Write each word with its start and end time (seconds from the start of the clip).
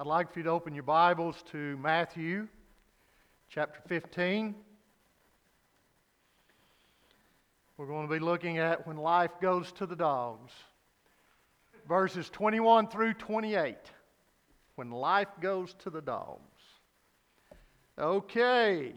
I'd 0.00 0.06
like 0.06 0.32
for 0.32 0.38
you 0.38 0.44
to 0.44 0.50
open 0.50 0.72
your 0.74 0.82
Bibles 0.82 1.44
to 1.52 1.76
Matthew 1.76 2.48
chapter 3.50 3.82
15. 3.86 4.54
We're 7.76 7.86
going 7.86 8.08
to 8.08 8.14
be 8.14 8.18
looking 8.18 8.56
at 8.56 8.86
when 8.86 8.96
life 8.96 9.32
goes 9.42 9.70
to 9.72 9.84
the 9.84 9.94
dogs. 9.94 10.54
Verses 11.86 12.30
21 12.30 12.88
through 12.88 13.12
28. 13.12 13.76
When 14.76 14.90
life 14.90 15.28
goes 15.38 15.74
to 15.80 15.90
the 15.90 16.00
dogs. 16.00 16.40
Okay. 17.98 18.94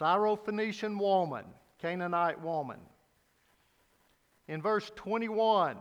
Syrophoenician 0.00 0.98
woman, 0.98 1.44
Canaanite 1.80 2.42
woman. 2.42 2.80
In 4.48 4.60
verse 4.60 4.90
21, 4.96 5.76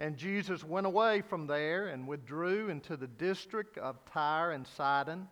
and 0.00 0.16
Jesus 0.16 0.64
went 0.64 0.86
away 0.86 1.20
from 1.20 1.46
there 1.46 1.88
and 1.88 2.08
withdrew 2.08 2.70
into 2.70 2.96
the 2.96 3.06
district 3.06 3.76
of 3.76 4.02
Tyre 4.10 4.52
and 4.52 4.66
Sidon. 4.66 5.28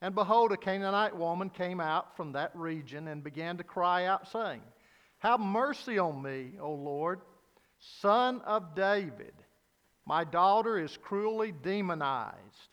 And 0.00 0.14
behold, 0.14 0.52
a 0.52 0.56
Canaanite 0.56 1.14
woman 1.14 1.50
came 1.50 1.80
out 1.80 2.16
from 2.16 2.32
that 2.32 2.50
region 2.56 3.08
and 3.08 3.22
began 3.22 3.58
to 3.58 3.62
cry 3.62 4.06
out, 4.06 4.26
saying, 4.26 4.62
Have 5.18 5.38
mercy 5.38 5.98
on 5.98 6.22
me, 6.22 6.52
O 6.58 6.72
Lord, 6.72 7.20
son 7.78 8.40
of 8.46 8.74
David. 8.74 9.34
My 10.06 10.24
daughter 10.24 10.78
is 10.78 10.96
cruelly 10.96 11.52
demonized. 11.52 12.68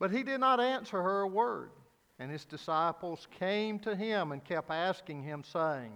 But 0.00 0.10
he 0.10 0.24
did 0.24 0.40
not 0.40 0.58
answer 0.58 1.00
her 1.00 1.20
a 1.20 1.28
word. 1.28 1.70
And 2.18 2.28
his 2.28 2.44
disciples 2.44 3.28
came 3.38 3.78
to 3.80 3.94
him 3.94 4.32
and 4.32 4.44
kept 4.44 4.70
asking 4.70 5.22
him, 5.22 5.44
saying, 5.44 5.92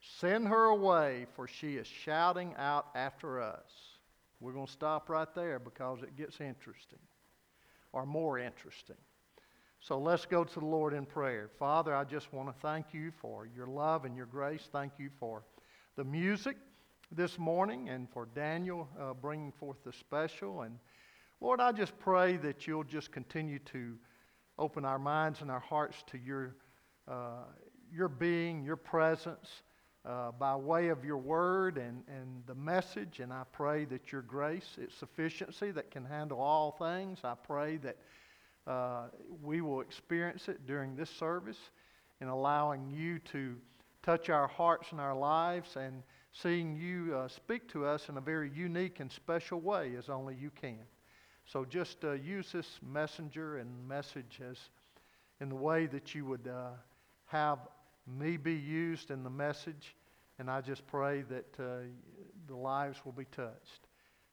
Send 0.00 0.48
her 0.48 0.64
away, 0.64 1.26
for 1.34 1.46
she 1.46 1.76
is 1.76 1.86
shouting 1.86 2.54
out 2.56 2.86
after 2.94 3.40
us. 3.40 3.70
We're 4.40 4.52
going 4.52 4.66
to 4.66 4.72
stop 4.72 5.10
right 5.10 5.28
there 5.34 5.58
because 5.58 6.02
it 6.02 6.16
gets 6.16 6.40
interesting, 6.40 6.98
or 7.92 8.06
more 8.06 8.38
interesting. 8.38 8.96
So 9.80 9.98
let's 9.98 10.24
go 10.24 10.44
to 10.44 10.60
the 10.60 10.66
Lord 10.66 10.94
in 10.94 11.04
prayer. 11.04 11.50
Father, 11.58 11.94
I 11.94 12.04
just 12.04 12.32
want 12.32 12.48
to 12.48 12.54
thank 12.60 12.92
you 12.92 13.12
for 13.20 13.46
your 13.54 13.66
love 13.66 14.04
and 14.04 14.16
your 14.16 14.26
grace. 14.26 14.68
Thank 14.72 14.92
you 14.98 15.10
for 15.18 15.42
the 15.96 16.04
music 16.04 16.56
this 17.12 17.38
morning 17.38 17.88
and 17.88 18.08
for 18.10 18.28
Daniel 18.34 18.88
uh, 18.98 19.14
bringing 19.14 19.52
forth 19.52 19.78
the 19.84 19.92
special. 19.92 20.62
And 20.62 20.78
Lord, 21.40 21.60
I 21.60 21.72
just 21.72 21.98
pray 21.98 22.36
that 22.38 22.66
you'll 22.66 22.84
just 22.84 23.10
continue 23.10 23.58
to 23.58 23.96
open 24.58 24.84
our 24.84 24.98
minds 24.98 25.40
and 25.40 25.50
our 25.50 25.60
hearts 25.60 26.04
to 26.08 26.18
your, 26.18 26.56
uh, 27.08 27.44
your 27.92 28.08
being, 28.08 28.62
your 28.62 28.76
presence 28.76 29.62
uh, 30.04 30.32
by 30.32 30.56
way 30.56 30.88
of 30.88 31.04
your 31.04 31.18
word 31.18 31.76
and, 31.76 32.02
and 32.08 32.42
the 32.46 32.54
message. 32.54 33.20
And 33.20 33.32
I 33.32 33.42
pray 33.52 33.84
that 33.86 34.12
your 34.12 34.22
grace, 34.22 34.76
its 34.78 34.94
sufficiency 34.94 35.70
that 35.72 35.90
can 35.90 36.04
handle 36.04 36.40
all 36.40 36.72
things, 36.72 37.20
I 37.24 37.34
pray 37.34 37.76
that 37.78 37.96
uh, 38.66 39.08
we 39.42 39.60
will 39.60 39.80
experience 39.80 40.48
it 40.48 40.66
during 40.66 40.96
this 40.96 41.10
service 41.10 41.58
in 42.20 42.28
allowing 42.28 42.90
you 42.90 43.18
to 43.32 43.56
touch 44.02 44.30
our 44.30 44.46
hearts 44.46 44.92
and 44.92 45.00
our 45.00 45.16
lives 45.16 45.76
and 45.76 46.02
seeing 46.32 46.76
you 46.76 47.14
uh, 47.14 47.28
speak 47.28 47.68
to 47.68 47.84
us 47.84 48.08
in 48.08 48.16
a 48.16 48.20
very 48.20 48.50
unique 48.54 49.00
and 49.00 49.10
special 49.10 49.60
way 49.60 49.94
as 49.98 50.08
only 50.08 50.34
you 50.34 50.50
can. 50.50 50.78
So 51.44 51.64
just 51.64 52.04
uh, 52.04 52.12
use 52.12 52.52
this 52.52 52.78
messenger 52.80 53.58
and 53.58 53.88
message 53.88 54.40
as 54.48 54.56
in 55.40 55.48
the 55.48 55.56
way 55.56 55.86
that 55.86 56.14
you 56.14 56.24
would 56.24 56.46
uh, 56.46 56.70
have 57.26 57.58
me 58.18 58.36
be 58.36 58.54
used 58.54 59.10
in 59.10 59.22
the 59.22 59.30
message. 59.30 59.96
And 60.38 60.50
I 60.50 60.60
just 60.60 60.86
pray 60.86 61.22
that 61.22 61.46
uh, 61.58 61.86
the 62.48 62.56
lives 62.56 62.98
will 63.04 63.12
be 63.12 63.26
touched 63.26 63.88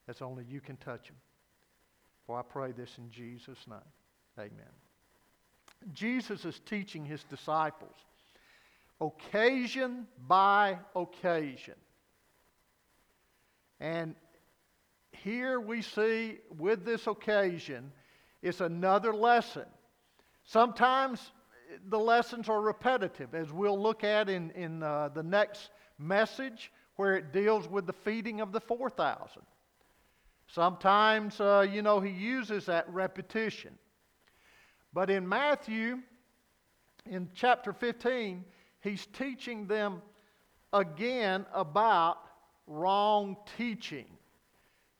as 0.08 0.22
only 0.22 0.46
you 0.50 0.62
can 0.62 0.78
touch 0.78 1.08
them. 1.08 1.18
For 2.26 2.40
I 2.40 2.42
pray 2.42 2.72
this 2.72 2.98
in 2.98 3.12
Jesus' 3.12 3.66
name. 3.68 3.80
Amen. 4.40 4.74
Jesus 5.94 6.46
is 6.46 6.60
teaching 6.66 7.06
his 7.06 7.24
disciples 7.24 7.96
occasion 9.00 10.08
by 10.28 10.78
occasion. 10.96 11.76
And 13.80 14.16
here 15.12 15.60
we 15.60 15.82
see 15.82 16.40
with 16.58 16.84
this 16.84 17.06
occasion, 17.06 17.92
it's 18.42 18.62
another 18.62 19.14
lesson. 19.14 19.66
Sometimes 20.46 21.20
the 21.90 22.00
lessons 22.00 22.50
are 22.50 22.62
repetitive, 22.62 23.34
as 23.34 23.52
we'll 23.52 23.82
look 23.82 24.04
at 24.04 24.30
in, 24.30 24.52
in 24.52 24.84
uh, 24.84 25.10
the 25.14 25.24
next 25.24 25.70
message, 26.00 26.72
where 26.96 27.16
it 27.16 27.32
deals 27.32 27.68
with 27.68 27.86
the 27.86 27.94
feeding 27.94 28.42
of 28.42 28.52
the 28.52 28.60
4,000. 28.60 29.42
Sometimes, 30.48 31.40
uh, 31.40 31.66
you 31.70 31.82
know, 31.82 32.00
he 32.00 32.12
uses 32.12 32.66
that 32.66 32.90
repetition. 32.90 33.78
But 34.94 35.10
in 35.10 35.28
Matthew, 35.28 36.00
in 37.06 37.30
chapter 37.34 37.74
15, 37.74 38.44
he's 38.82 39.06
teaching 39.08 39.68
them 39.68 40.02
again 40.74 41.46
about 41.54 42.20
wrong 42.66 43.38
teaching. 43.58 44.08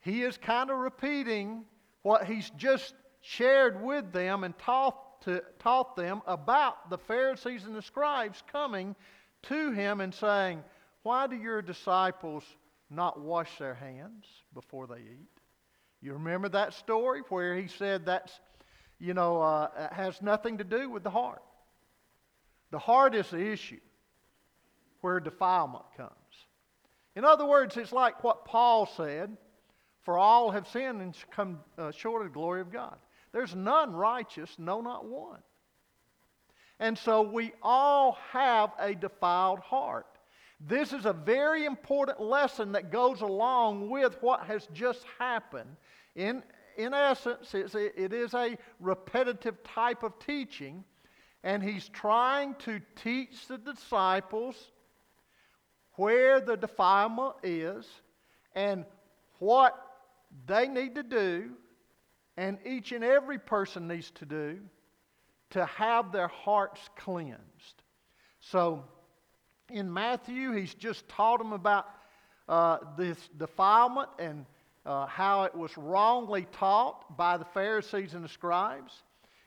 He 0.00 0.22
is 0.22 0.36
kind 0.36 0.70
of 0.70 0.78
repeating 0.78 1.64
what 2.02 2.24
he's 2.24 2.50
just 2.50 2.94
shared 3.20 3.82
with 3.82 4.12
them 4.12 4.44
and 4.44 4.56
taught 4.58 4.98
to, 5.22 5.42
taught 5.58 5.96
them 5.96 6.22
about 6.26 6.90
the 6.90 6.98
Pharisees 6.98 7.64
and 7.64 7.74
the 7.74 7.82
scribes 7.82 8.42
coming 8.50 8.94
to 9.44 9.72
him 9.72 10.00
and 10.00 10.14
saying, 10.14 10.62
Why 11.02 11.26
do 11.26 11.36
your 11.36 11.62
disciples 11.62 12.44
not 12.90 13.20
wash 13.20 13.58
their 13.58 13.74
hands 13.74 14.24
before 14.54 14.86
they 14.86 15.00
eat? 15.00 15.28
You 16.00 16.14
remember 16.14 16.48
that 16.50 16.74
story 16.74 17.22
where 17.28 17.56
he 17.56 17.68
said 17.68 18.06
that's, 18.06 18.38
you 18.98 19.14
know, 19.14 19.40
uh, 19.42 19.92
has 19.92 20.22
nothing 20.22 20.58
to 20.58 20.64
do 20.64 20.88
with 20.88 21.02
the 21.02 21.10
heart. 21.10 21.42
The 22.70 22.78
heart 22.78 23.14
is 23.14 23.30
the 23.30 23.50
issue 23.50 23.80
where 25.00 25.20
defilement 25.20 25.84
comes. 25.96 26.12
In 27.16 27.24
other 27.24 27.46
words, 27.46 27.76
it's 27.76 27.92
like 27.92 28.22
what 28.22 28.44
Paul 28.44 28.86
said 28.96 29.36
for 30.02 30.16
all 30.16 30.50
have 30.50 30.68
sinned 30.68 31.02
and 31.02 31.14
come 31.30 31.60
uh, 31.76 31.90
short 31.90 32.22
of 32.22 32.28
the 32.28 32.34
glory 32.34 32.60
of 32.60 32.72
God. 32.72 32.96
There's 33.32 33.54
none 33.54 33.94
righteous, 33.94 34.54
no, 34.58 34.80
not 34.80 35.04
one. 35.04 35.40
And 36.80 36.96
so 36.96 37.22
we 37.22 37.52
all 37.62 38.18
have 38.30 38.70
a 38.78 38.94
defiled 38.94 39.58
heart. 39.58 40.06
This 40.60 40.92
is 40.92 41.06
a 41.06 41.12
very 41.12 41.64
important 41.64 42.20
lesson 42.20 42.72
that 42.72 42.90
goes 42.90 43.20
along 43.20 43.90
with 43.90 44.16
what 44.20 44.40
has 44.46 44.68
just 44.72 45.04
happened. 45.18 45.76
In, 46.16 46.42
in 46.76 46.94
essence, 46.94 47.54
it's 47.54 47.74
a, 47.74 48.02
it 48.02 48.12
is 48.12 48.34
a 48.34 48.56
repetitive 48.80 49.62
type 49.62 50.02
of 50.02 50.18
teaching, 50.18 50.84
and 51.44 51.62
he's 51.62 51.88
trying 51.88 52.54
to 52.60 52.80
teach 52.96 53.46
the 53.46 53.58
disciples 53.58 54.72
where 55.94 56.40
the 56.40 56.56
defilement 56.56 57.34
is 57.42 57.86
and 58.54 58.84
what 59.38 59.76
they 60.46 60.66
need 60.66 60.94
to 60.94 61.02
do 61.02 61.50
and 62.38 62.56
each 62.64 62.92
and 62.92 63.02
every 63.02 63.38
person 63.38 63.88
needs 63.88 64.12
to 64.12 64.24
do 64.24 64.60
to 65.50 65.66
have 65.66 66.12
their 66.12 66.28
hearts 66.28 66.80
cleansed. 66.96 67.82
So 68.38 68.84
in 69.70 69.92
Matthew, 69.92 70.52
he's 70.52 70.72
just 70.72 71.08
taught 71.08 71.38
them 71.38 71.52
about 71.52 71.88
uh, 72.48 72.78
this 72.96 73.18
defilement 73.36 74.08
and 74.20 74.46
uh, 74.86 75.06
how 75.06 75.44
it 75.44 75.54
was 75.54 75.76
wrongly 75.76 76.46
taught 76.52 77.16
by 77.16 77.38
the 77.38 77.44
Pharisees 77.44 78.14
and 78.14 78.22
the 78.24 78.28
scribes. 78.28 78.92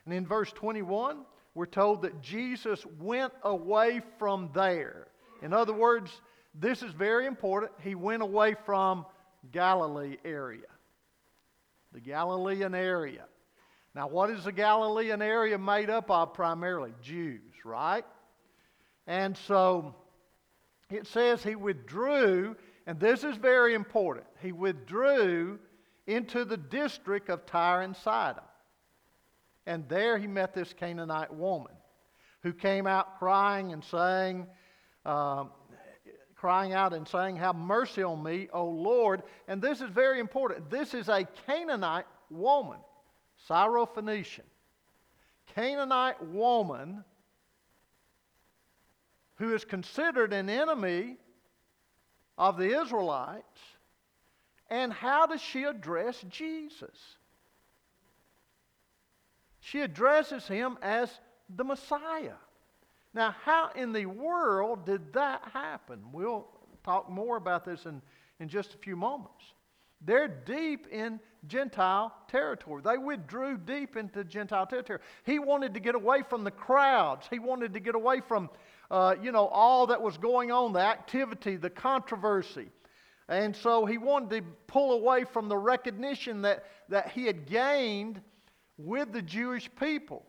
And 0.04 0.14
in 0.14 0.28
verse 0.28 0.52
21, 0.52 1.20
we're 1.56 1.68
told 1.68 2.02
that 2.02 2.22
Jesus 2.22 2.86
went 3.00 3.32
away 3.44 4.02
from 4.20 4.50
there. 4.54 5.08
In 5.42 5.54
other 5.54 5.74
words, 5.74 6.12
this 6.54 6.84
is 6.84 6.92
very 6.92 7.26
important. 7.26 7.72
He 7.82 7.96
went 7.96 8.22
away 8.22 8.58
from 8.66 9.06
Galilee 9.54 10.18
area 10.26 10.68
the 11.92 12.00
Galilean 12.00 12.74
area. 12.74 13.26
Now, 13.94 14.08
what 14.08 14.30
is 14.30 14.46
the 14.46 14.52
Galilean 14.52 15.22
area 15.22 15.58
made 15.58 15.90
up 15.90 16.10
of 16.10 16.34
primarily? 16.34 16.94
Jews, 17.02 17.42
right? 17.66 18.06
And 19.08 19.36
so 19.36 19.96
it 20.90 21.08
says 21.08 21.44
he 21.44 21.56
withdrew, 21.56 22.56
and 22.88 23.00
this 23.00 23.24
is 23.24 23.36
very 23.36 23.74
important. 23.74 24.28
He 24.42 24.52
withdrew 24.52 25.60
into 26.08 26.46
the 26.46 26.58
district 26.58 27.30
of 27.30 27.46
Tyre 27.46 27.82
and 27.82 27.96
Sidon. 27.96 28.44
And 29.66 29.88
there 29.90 30.18
he 30.18 30.28
met 30.28 30.54
this 30.54 30.74
Canaanite 30.74 31.34
woman 31.34 31.74
who 32.44 32.54
came 32.54 32.88
out 32.88 33.20
crying 33.20 33.72
and 33.74 33.84
saying, 33.84 34.48
uh, 35.06 35.46
crying 36.42 36.74
out 36.74 36.92
and 36.92 37.08
saying, 37.08 37.36
Have 37.36 37.56
mercy 37.56 38.02
on 38.02 38.24
me, 38.24 38.50
O 38.52 38.66
Lord. 38.66 39.22
And 39.48 39.62
this 39.62 39.80
is 39.80 39.92
very 39.92 40.20
important. 40.20 40.72
This 40.72 40.96
is 40.96 41.08
a 41.08 41.28
Canaanite 41.46 42.08
woman, 42.32 42.80
Syrophoenician. 43.48 44.42
Canaanite 45.54 46.20
woman 46.26 47.04
who 49.36 49.54
is 49.54 49.64
considered 49.64 50.34
an 50.34 50.50
enemy 50.50 51.18
of 52.40 52.58
the 52.58 52.82
Israelites 52.82 53.60
And 54.72 54.92
how 54.92 55.28
does 55.28 55.42
she 55.42 55.66
address 55.66 56.24
Jesus? 56.28 56.98
She 59.60 59.82
addresses 59.82 60.48
him 60.48 60.80
as 60.82 61.12
the 61.56 61.64
Messiah. 61.64 62.40
Now, 63.14 63.36
how 63.44 63.72
in 63.76 63.92
the 63.92 64.06
world 64.06 64.86
did 64.86 65.14
that 65.14 65.42
happen? 65.54 66.00
We'll 66.14 66.48
talk 66.84 67.10
more 67.10 67.38
about 67.38 67.66
this 67.66 67.86
in, 67.86 68.02
in 68.40 68.48
just 68.48 68.74
a 68.74 68.78
few 68.78 68.96
moments. 68.96 69.44
They're 70.04 70.28
deep 70.28 70.88
in 70.88 71.20
Gentile 71.48 72.14
territory. 72.28 72.82
They 72.84 72.98
withdrew 72.98 73.58
deep 73.58 73.98
into 73.98 74.24
Gentile 74.24 74.66
territory. 74.66 75.00
He 75.26 75.40
wanted 75.40 75.74
to 75.74 75.80
get 75.80 75.96
away 75.96 76.24
from 76.28 76.44
the 76.44 76.52
crowds. 76.52 77.28
He 77.30 77.38
wanted 77.38 77.74
to 77.74 77.80
get 77.80 77.96
away 77.96 78.22
from, 78.28 78.50
uh, 78.90 79.16
you 79.22 79.32
know, 79.32 79.48
all 79.48 79.88
that 79.88 80.02
was 80.02 80.18
going 80.18 80.52
on, 80.52 80.74
the 80.74 80.80
activity, 80.80 81.56
the 81.58 81.70
controversy. 81.70 82.70
And 83.28 83.56
so 83.56 83.86
he 83.86 83.98
wanted 83.98 84.42
to 84.42 84.52
pull 84.68 84.94
away 84.94 85.26
from 85.26 85.50
the 85.50 85.58
recognition 85.58 86.42
that, 86.44 86.66
that 86.90 87.12
he 87.12 87.26
had 87.26 87.46
gained 87.46 88.22
with 88.78 89.14
the 89.14 89.22
Jewish 89.22 89.70
people. 89.80 90.26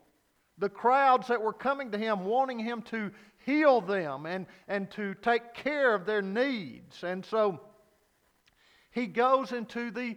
The 0.63 0.69
crowds 0.69 1.27
that 1.27 1.43
were 1.43 1.53
coming 1.53 1.91
to 1.91 1.99
him, 1.99 2.25
wanting 2.25 2.61
him 2.61 2.83
to 2.83 3.11
heal 3.45 3.81
them 3.81 4.27
and, 4.27 4.47
and 4.69 4.89
to 4.93 5.15
take 5.15 5.55
care 5.55 5.93
of 5.93 6.07
their 6.07 6.23
needs. 6.23 7.03
And 7.03 7.27
so 7.27 7.59
he 8.93 9.09
goes 9.09 9.51
into 9.51 9.91
the 9.91 10.17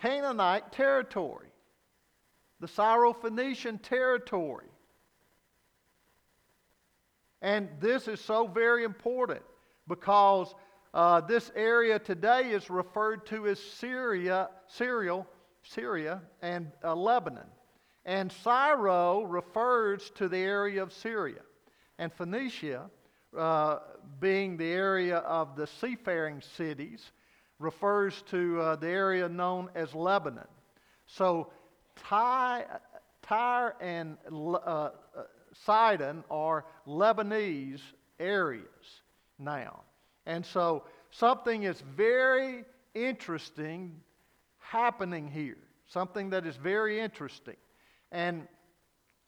Canaanite 0.00 0.70
territory, 0.70 1.48
the 2.60 2.68
Syrophoenician 2.68 3.82
territory. 3.82 4.68
And 7.42 7.68
this 7.80 8.06
is 8.06 8.20
so 8.20 8.46
very 8.46 8.84
important 8.84 9.42
because 9.88 10.54
uh, 10.94 11.20
this 11.22 11.50
area 11.56 11.98
today 11.98 12.50
is 12.50 12.70
referred 12.70 13.26
to 13.26 13.48
as 13.48 13.58
Syria, 13.58 14.48
Syria, 14.68 15.26
Syria 15.64 16.22
and 16.40 16.70
uh, 16.84 16.94
Lebanon. 16.94 17.48
And 18.04 18.30
Syro 18.30 19.22
refers 19.22 20.10
to 20.16 20.28
the 20.28 20.38
area 20.38 20.82
of 20.82 20.92
Syria. 20.92 21.40
And 21.98 22.12
Phoenicia, 22.12 22.90
uh, 23.36 23.78
being 24.20 24.56
the 24.56 24.70
area 24.70 25.18
of 25.18 25.56
the 25.56 25.66
seafaring 25.66 26.42
cities, 26.56 27.12
refers 27.58 28.22
to 28.30 28.60
uh, 28.60 28.76
the 28.76 28.88
area 28.88 29.28
known 29.28 29.70
as 29.74 29.94
Lebanon. 29.94 30.46
So 31.06 31.50
Ty, 31.96 32.64
Tyre 33.22 33.76
and 33.80 34.18
uh, 34.30 34.58
uh, 34.58 34.90
Sidon 35.64 36.24
are 36.30 36.64
Lebanese 36.86 37.80
areas 38.18 39.02
now. 39.38 39.82
And 40.26 40.44
so 40.44 40.84
something 41.10 41.62
is 41.62 41.82
very 41.96 42.64
interesting 42.94 44.00
happening 44.58 45.28
here, 45.28 45.58
something 45.86 46.30
that 46.30 46.46
is 46.46 46.56
very 46.56 47.00
interesting. 47.00 47.56
And 48.14 48.46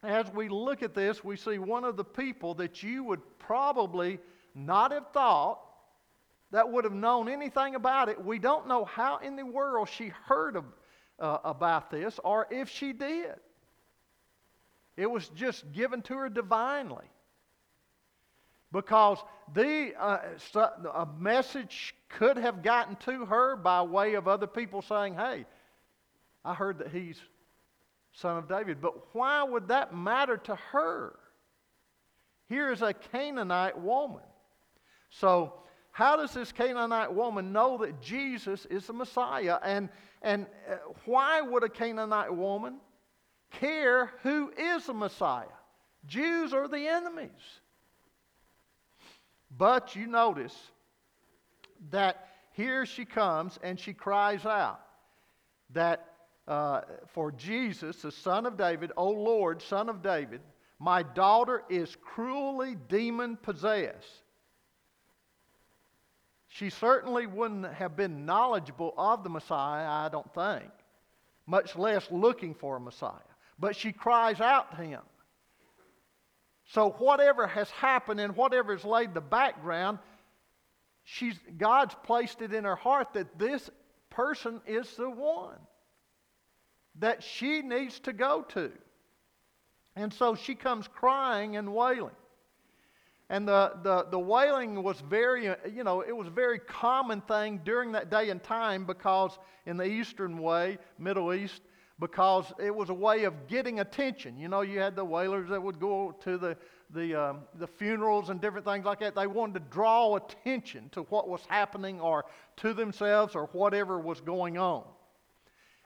as 0.05 0.33
we 0.33 0.49
look 0.49 0.85
at 0.85 0.95
this, 0.95 1.25
we 1.25 1.37
see 1.37 1.59
one 1.59 1.83
of 1.83 1.97
the 1.97 2.05
people 2.05 2.55
that 2.55 2.85
you 2.85 3.03
would 3.03 3.21
probably 3.41 4.21
not 4.55 4.93
have 4.93 5.11
thought 5.13 5.59
that 6.53 6.71
would 6.71 6.85
have 6.85 6.95
known 6.95 7.29
anything 7.29 7.75
about 7.75 8.09
it. 8.09 8.25
We 8.25 8.39
don't 8.39 8.69
know 8.69 8.85
how 8.85 9.19
in 9.19 9.35
the 9.35 9.45
world 9.45 9.89
she 9.89 10.13
heard 10.27 10.55
of, 10.55 10.65
uh, 11.19 11.39
about 11.43 11.91
this 11.91 12.21
or 12.23 12.47
if 12.49 12.69
she 12.71 12.93
did. 12.93 13.35
It 14.97 15.11
was 15.11 15.29
just 15.31 15.73
given 15.73 16.01
to 16.03 16.15
her 16.15 16.29
divinely. 16.29 17.07
Because 18.71 19.19
the, 19.53 19.95
uh, 19.99 20.19
a 20.95 21.09
message 21.19 21.93
could 22.09 22.37
have 22.37 22.63
gotten 22.63 22.95
to 22.97 23.27
her 23.27 23.57
by 23.57 23.83
way 23.83 24.15
of 24.15 24.29
other 24.29 24.47
people 24.47 24.81
saying, 24.83 25.15
Hey, 25.17 25.45
I 26.45 26.55
heard 26.55 26.79
that 26.79 26.93
he's 26.93 27.21
son 28.17 28.39
of 28.39 28.49
David. 28.49 28.81
But 28.81 29.15
why 29.15 29.43
would 29.43 29.69
that 29.69 29.95
matter 29.95 30.39
to 30.39 30.57
her? 30.73 31.19
Here 32.49 32.73
is 32.73 32.83
a 32.83 32.95
Canaanite 32.95 33.79
woman. 33.79 34.23
So, 35.11 35.55
how 35.93 36.17
does 36.17 36.33
this 36.33 36.53
Canaanite 36.53 37.13
woman 37.13 37.53
know 37.53 37.79
that 37.79 38.01
Jesus 38.03 38.67
is 38.67 38.87
the 38.87 38.93
Messiah? 38.93 39.59
And, 39.63 39.89
and 40.23 40.47
uh, 40.71 40.77
why 41.07 41.41
would 41.41 41.65
a 41.65 41.69
Canaanite 41.69 42.35
woman 42.35 42.77
care 43.51 44.13
who 44.23 44.53
is 44.59 44.87
the 44.87 44.95
Messiah? 44.95 45.47
Jews 46.07 46.53
are 46.53 46.69
the 46.69 46.87
enemies? 46.87 47.31
But 49.57 49.97
you 49.97 50.07
notice 50.07 50.55
that 51.91 52.29
here 52.53 52.85
she 52.85 53.05
comes 53.05 53.59
and 53.63 53.81
she 53.81 53.95
cries 53.95 54.45
out 54.45 54.81
that 55.73 56.16
uh, 56.49 56.83
for 57.09 57.33
Jesus, 57.33 58.03
the 58.03 58.13
son 58.13 58.47
of 58.47 58.57
David, 58.57 58.93
O 58.97 59.11
Lord, 59.11 59.61
son 59.63 59.89
of 59.89 60.03
David, 60.03 60.41
my 60.79 61.03
daughter 61.03 61.63
is 61.69 61.97
cruelly 62.01 62.77
demon 62.89 63.37
possessed. 63.37 64.23
She 66.49 66.71
certainly 66.71 67.27
wouldn't 67.27 67.73
have 67.75 67.97
been 67.97 68.25
knowledgeable 68.25 68.95
of 68.97 69.25
the 69.25 69.31
Messiah, 69.31 69.89
I 69.89 70.09
don't 70.09 70.33
think, 70.35 70.71
much 71.47 71.77
less 71.77 72.07
looking 72.11 72.55
for 72.55 72.77
a 72.77 72.81
Messiah. 72.81 73.11
But 73.59 73.75
she 73.75 73.93
cries 73.93 74.41
out 74.41 74.77
to 74.77 74.83
him. 74.83 75.03
So, 76.69 76.91
whatever 76.99 77.47
has 77.47 77.71
happened 77.71 78.21
and 78.21 78.37
whatever 78.37 78.75
has 78.75 78.85
laid 78.85 79.15
the 79.15 79.21
background, 79.21 79.99
she's, 81.05 81.39
God's 81.57 81.95
placed 82.05 82.43
it 82.43 82.53
in 82.53 82.65
her 82.65 82.77
heart 82.77 83.13
that 83.15 83.39
this 83.39 83.71
person 84.11 84.61
is 84.67 84.95
the 84.97 85.09
one 85.09 85.59
that 86.99 87.23
she 87.23 87.63
needs 87.63 88.01
to 88.01 88.13
go 88.13 88.43
to. 88.51 88.73
And 89.97 90.13
so 90.13 90.35
she 90.35 90.55
comes 90.55 90.89
crying 90.89 91.57
and 91.57 91.75
wailing. 91.75 92.15
And 93.29 93.49
the, 93.49 93.73
the, 93.83 94.07
the 94.11 94.19
wailing 94.19 94.83
was 94.83 95.01
very, 95.01 95.47
you 95.75 95.83
know, 95.83 96.01
it 96.03 96.17
was 96.17 96.29
a 96.29 96.31
very 96.31 96.61
common 96.61 97.21
thing 97.23 97.61
during 97.65 97.93
that 97.93 98.09
day 98.09 98.31
and 98.31 98.43
time 98.43 98.85
because 98.85 99.39
in 99.65 99.77
the 99.77 99.85
Eastern 99.85 100.39
way, 100.39 100.79
Middle 100.99 101.35
East, 101.35 101.63
because 101.99 102.53
it 102.61 102.73
was 102.73 102.91
a 102.91 102.95
way 102.95 103.25
of 103.25 103.49
getting 103.49 103.81
attention. 103.81 104.39
You 104.39 104.49
know, 104.49 104.61
you 104.61 104.79
had 104.79 104.95
the 104.95 105.05
wailers 105.05 105.49
that 105.49 105.61
would 105.61 105.81
go 105.81 106.15
to 106.23 106.39
the, 106.39 106.57
the, 106.91 107.21
um, 107.21 107.39
the 107.59 107.67
funerals 107.67 108.29
and 108.29 108.41
different 108.41 108.67
things 108.67 108.85
like 108.85 109.01
that. 109.01 109.17
They 109.17 109.27
wanted 109.27 109.55
to 109.55 109.71
draw 109.71 110.15
attention 110.17 110.89
to 110.91 111.03
what 111.05 111.29
was 111.29 111.41
happening 111.49 112.01
or 112.01 112.27
to 112.59 112.75
themselves 112.75 113.35
or 113.35 113.47
whatever 113.47 113.99
was 113.99 114.21
going 114.21 114.57
on. 114.57 114.85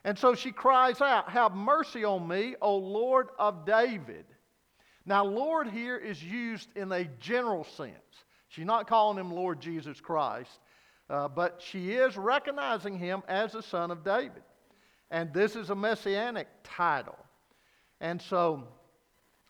And 0.03 0.17
so 0.17 0.33
she 0.33 0.51
cries 0.51 1.01
out, 1.01 1.29
Have 1.29 1.53
mercy 1.53 2.03
on 2.03 2.27
me, 2.27 2.55
O 2.61 2.75
Lord 2.77 3.29
of 3.37 3.65
David. 3.65 4.25
Now, 5.05 5.25
Lord 5.25 5.67
here 5.67 5.97
is 5.97 6.23
used 6.23 6.69
in 6.75 6.91
a 6.91 7.05
general 7.19 7.63
sense. 7.63 7.93
She's 8.49 8.65
not 8.65 8.87
calling 8.87 9.17
him 9.17 9.31
Lord 9.31 9.59
Jesus 9.59 9.99
Christ, 10.01 10.59
uh, 11.09 11.27
but 11.27 11.61
she 11.63 11.91
is 11.91 12.17
recognizing 12.17 12.97
him 12.97 13.23
as 13.27 13.53
the 13.53 13.63
son 13.63 13.91
of 13.91 14.03
David. 14.03 14.43
And 15.09 15.33
this 15.33 15.55
is 15.55 15.69
a 15.69 15.75
messianic 15.75 16.47
title. 16.63 17.17
And 17.99 18.21
so 18.21 18.67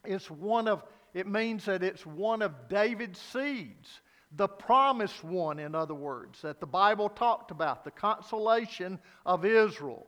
it's 0.05 0.29
one 0.29 0.67
of, 0.67 0.83
it 1.13 1.27
means 1.27 1.65
that 1.65 1.83
it's 1.83 2.05
one 2.05 2.41
of 2.41 2.67
David's 2.69 3.19
seeds, 3.19 4.01
the 4.35 4.47
promised 4.47 5.23
one, 5.23 5.59
in 5.59 5.75
other 5.75 5.93
words, 5.93 6.41
that 6.41 6.59
the 6.59 6.65
Bible 6.65 7.09
talked 7.09 7.51
about, 7.51 7.83
the 7.83 7.91
consolation 7.91 8.99
of 9.25 9.45
Israel, 9.45 10.07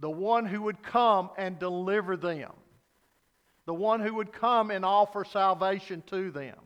the 0.00 0.10
one 0.10 0.46
who 0.46 0.62
would 0.62 0.82
come 0.82 1.30
and 1.36 1.58
deliver 1.58 2.16
them, 2.16 2.52
the 3.66 3.74
one 3.74 4.00
who 4.00 4.14
would 4.14 4.32
come 4.32 4.70
and 4.70 4.84
offer 4.84 5.24
salvation 5.24 6.02
to 6.08 6.30
them. 6.30 6.56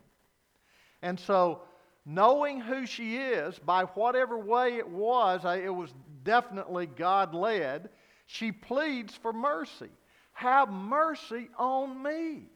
And 1.03 1.19
so, 1.19 1.63
knowing 2.07 2.61
who 2.61 2.87
she 2.87 3.17
is, 3.17 3.59
by 3.59 3.85
whatever 3.85 4.39
way 4.39 4.77
it 4.77 4.89
was, 4.89 5.45
it 5.45 5.75
was 5.75 5.93
definitely 6.23 6.87
God 6.87 7.35
led, 7.35 7.91
she 8.27 8.53
pleads 8.53 9.15
for 9.15 9.33
mercy. 9.33 9.91
Have 10.33 10.71
mercy 10.71 11.49
on 11.59 12.03
me. 12.03 12.49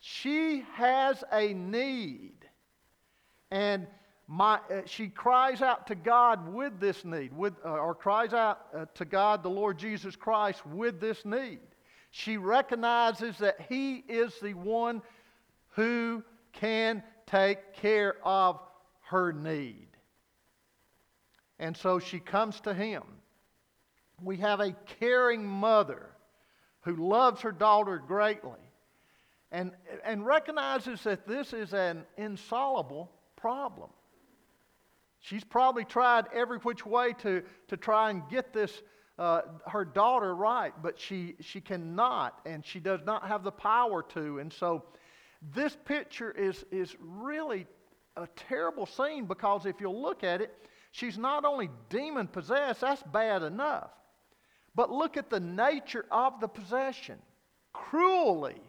She 0.00 0.64
has 0.74 1.24
a 1.32 1.54
need. 1.54 2.36
And 3.50 3.86
my, 4.26 4.54
uh, 4.54 4.80
she 4.86 5.08
cries 5.08 5.60
out 5.60 5.86
to 5.88 5.94
God 5.94 6.52
with 6.52 6.80
this 6.80 7.04
need, 7.04 7.32
with, 7.36 7.54
uh, 7.64 7.70
or 7.70 7.94
cries 7.94 8.32
out 8.32 8.66
uh, 8.74 8.86
to 8.94 9.04
God, 9.04 9.42
the 9.42 9.50
Lord 9.50 9.78
Jesus 9.78 10.16
Christ, 10.16 10.64
with 10.66 11.00
this 11.00 11.24
need. 11.24 11.60
She 12.10 12.36
recognizes 12.36 13.36
that 13.38 13.60
He 13.68 13.96
is 14.08 14.32
the 14.40 14.54
one 14.54 15.02
who 15.70 16.22
can 16.52 17.02
take 17.26 17.74
care 17.74 18.16
of 18.24 18.60
her 19.02 19.32
need. 19.32 19.88
And 21.58 21.76
so 21.76 21.98
she 21.98 22.18
comes 22.18 22.60
to 22.62 22.72
Him. 22.72 23.02
We 24.22 24.38
have 24.38 24.60
a 24.60 24.72
caring 25.00 25.44
mother 25.44 26.10
who 26.82 26.96
loves 26.96 27.42
her 27.42 27.52
daughter 27.52 27.98
greatly 27.98 28.50
and, 29.50 29.72
and 30.04 30.24
recognizes 30.24 31.02
that 31.02 31.26
this 31.26 31.52
is 31.52 31.74
an 31.74 32.04
insoluble 32.16 33.10
problem. 33.36 33.90
She's 35.24 35.42
probably 35.42 35.86
tried 35.86 36.26
every 36.34 36.58
which 36.58 36.84
way 36.84 37.14
to, 37.20 37.42
to 37.68 37.78
try 37.78 38.10
and 38.10 38.28
get 38.28 38.52
this, 38.52 38.82
uh, 39.18 39.40
her 39.66 39.82
daughter 39.82 40.34
right, 40.34 40.74
but 40.82 41.00
she, 41.00 41.36
she 41.40 41.62
cannot, 41.62 42.38
and 42.44 42.62
she 42.62 42.78
does 42.78 43.00
not 43.06 43.26
have 43.26 43.42
the 43.42 43.50
power 43.50 44.02
to. 44.10 44.38
And 44.38 44.52
so 44.52 44.84
this 45.54 45.74
picture 45.86 46.30
is, 46.30 46.66
is 46.70 46.94
really 47.00 47.66
a 48.18 48.26
terrible 48.36 48.84
scene 48.84 49.24
because 49.24 49.64
if 49.64 49.80
you'll 49.80 50.02
look 50.02 50.24
at 50.24 50.42
it, 50.42 50.54
she's 50.92 51.16
not 51.16 51.46
only 51.46 51.70
demon 51.88 52.26
possessed, 52.26 52.82
that's 52.82 53.02
bad 53.04 53.42
enough. 53.42 53.92
But 54.74 54.90
look 54.90 55.16
at 55.16 55.30
the 55.30 55.40
nature 55.40 56.04
of 56.10 56.38
the 56.38 56.48
possession 56.48 57.18
cruelly 57.72 58.60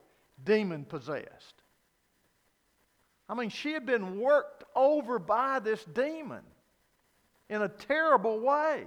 demon 0.46 0.86
possessed. 0.86 1.64
I 3.28 3.34
mean, 3.34 3.50
she 3.50 3.74
had 3.74 3.86
been 3.86 4.20
worked 4.20 4.64
over 4.76 5.20
by 5.20 5.60
this 5.60 5.84
demon 5.86 6.44
in 7.50 7.62
a 7.62 7.70
terrible 7.70 8.40
way. 8.40 8.86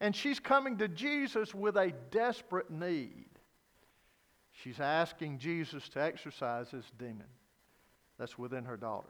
And 0.00 0.16
she's 0.16 0.40
coming 0.40 0.78
to 0.78 0.88
Jesus 0.88 1.54
with 1.54 1.76
a 1.76 1.92
desperate 2.10 2.70
need. 2.70 3.26
She's 4.52 4.80
asking 4.80 5.38
Jesus 5.38 5.88
to 5.90 6.02
exorcise 6.02 6.70
this 6.72 6.90
demon 6.98 7.26
that's 8.18 8.36
within 8.36 8.64
her 8.64 8.76
daughter. 8.76 9.08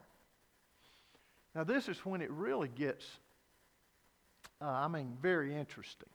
Now, 1.55 1.65
this 1.65 1.89
is 1.89 1.99
when 2.05 2.21
it 2.21 2.31
really 2.31 2.69
gets, 2.69 3.07
uh, 4.61 4.67
I 4.67 4.89
mean, 4.89 5.17
very 5.21 5.55
interesting. 5.55 6.09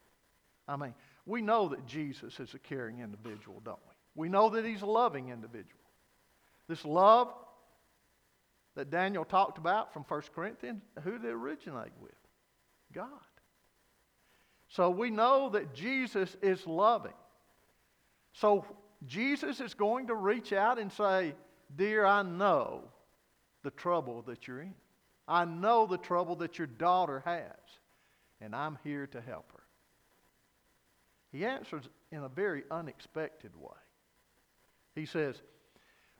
I 0.67 0.75
mean, 0.75 0.93
we 1.25 1.41
know 1.41 1.69
that 1.69 1.85
Jesus 1.85 2.39
is 2.39 2.53
a 2.53 2.59
caring 2.59 2.99
individual, 2.99 3.61
don't 3.63 3.79
we? 3.87 4.23
We 4.23 4.29
know 4.29 4.49
that 4.49 4.65
he's 4.65 4.81
a 4.81 4.87
loving 4.87 5.29
individual. 5.29 5.81
This 6.67 6.83
love 6.83 7.33
that 8.77 8.91
Daniel 8.91 9.25
talked 9.25 9.57
about 9.57 9.91
from 9.91 10.05
1 10.07 10.21
Corinthians, 10.35 10.83
who 11.03 11.13
did 11.13 11.25
it 11.25 11.33
originate 11.33 11.91
with? 11.99 12.11
God. 12.93 13.09
So 14.69 14.91
we 14.91 15.09
know 15.09 15.49
that 15.49 15.73
Jesus 15.73 16.37
is 16.43 16.65
loving. 16.67 17.13
So 18.33 18.65
Jesus 19.07 19.61
is 19.61 19.73
going 19.73 20.07
to 20.07 20.15
reach 20.15 20.53
out 20.53 20.77
and 20.77 20.91
say, 20.91 21.33
Dear, 21.75 22.05
I 22.05 22.21
know 22.21 22.83
the 23.63 23.71
trouble 23.71 24.21
that 24.27 24.47
you're 24.47 24.61
in. 24.61 24.75
I 25.27 25.43
know 25.43 25.87
the 25.87 25.97
trouble 25.97 26.35
that 26.37 26.59
your 26.59 26.67
daughter 26.67 27.23
has, 27.25 27.79
and 28.39 28.55
I'm 28.55 28.77
here 28.83 29.07
to 29.07 29.19
help 29.19 29.51
her. 29.53 29.63
He 31.31 31.45
answers 31.45 31.89
in 32.11 32.23
a 32.23 32.29
very 32.29 32.63
unexpected 32.69 33.51
way. 33.55 33.75
He 34.93 35.07
says, 35.07 35.41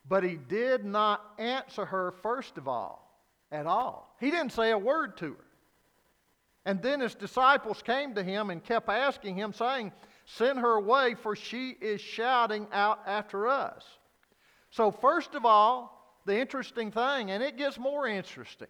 But 0.10 0.24
he 0.24 0.36
did 0.36 0.86
not 0.86 1.22
answer 1.38 1.86
her, 1.86 2.12
first 2.24 2.58
of 2.58 2.68
all, 2.68 3.22
at 3.52 3.66
all. 3.66 4.16
He 4.20 4.32
didn't 4.32 4.54
say 4.54 4.72
a 4.72 4.78
word 4.78 5.18
to 5.18 5.34
her. 5.34 5.46
And 6.66 6.82
then 6.82 7.00
his 7.00 7.16
disciples 7.16 7.82
came 7.82 8.16
to 8.16 8.24
him 8.24 8.50
and 8.50 8.64
kept 8.64 8.90
asking 8.90 9.38
him, 9.38 9.54
saying, 9.54 9.92
Send 10.26 10.60
her 10.60 10.76
away, 10.76 11.16
for 11.16 11.36
she 11.36 11.70
is 11.80 12.02
shouting 12.02 12.68
out 12.74 13.00
after 13.06 13.48
us. 13.48 13.86
So, 14.70 14.92
first 14.92 15.34
of 15.34 15.46
all, 15.46 16.22
the 16.26 16.38
interesting 16.38 16.92
thing, 16.92 17.32
and 17.32 17.42
it 17.42 17.58
gets 17.58 17.80
more 17.80 18.06
interesting 18.06 18.68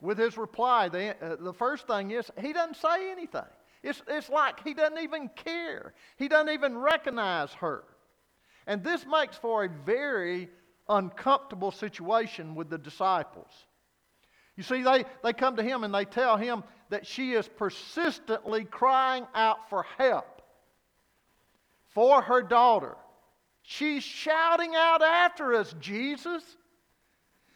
with 0.00 0.18
his 0.18 0.36
reply, 0.36 0.88
the, 0.88 1.14
uh, 1.24 1.36
the 1.38 1.52
first 1.52 1.86
thing 1.86 2.10
is 2.10 2.30
he 2.40 2.52
doesn't 2.52 2.76
say 2.76 3.10
anything. 3.10 3.42
It's, 3.82 4.02
it's 4.08 4.28
like 4.28 4.62
he 4.64 4.74
doesn't 4.74 4.98
even 4.98 5.30
care, 5.36 5.94
he 6.16 6.28
doesn't 6.28 6.52
even 6.52 6.76
recognize 6.78 7.52
her. 7.54 7.84
And 8.68 8.84
this 8.84 9.04
makes 9.06 9.36
for 9.36 9.64
a 9.64 9.68
very 9.68 10.48
uncomfortable 10.88 11.72
situation 11.72 12.54
with 12.54 12.68
the 12.68 12.78
disciples. 12.78 13.50
You 14.56 14.62
see, 14.62 14.82
they, 14.82 15.04
they 15.24 15.32
come 15.32 15.56
to 15.56 15.62
him 15.62 15.84
and 15.84 15.94
they 15.94 16.04
tell 16.04 16.36
him 16.36 16.62
that 16.90 17.06
she 17.06 17.32
is 17.32 17.48
persistently 17.48 18.64
crying 18.64 19.26
out 19.34 19.70
for 19.70 19.86
help 19.96 20.42
for 21.88 22.20
her 22.20 22.42
daughter. 22.42 22.94
She's 23.62 24.02
shouting 24.02 24.74
out 24.76 25.02
after 25.02 25.54
us, 25.54 25.74
Jesus. 25.80 26.42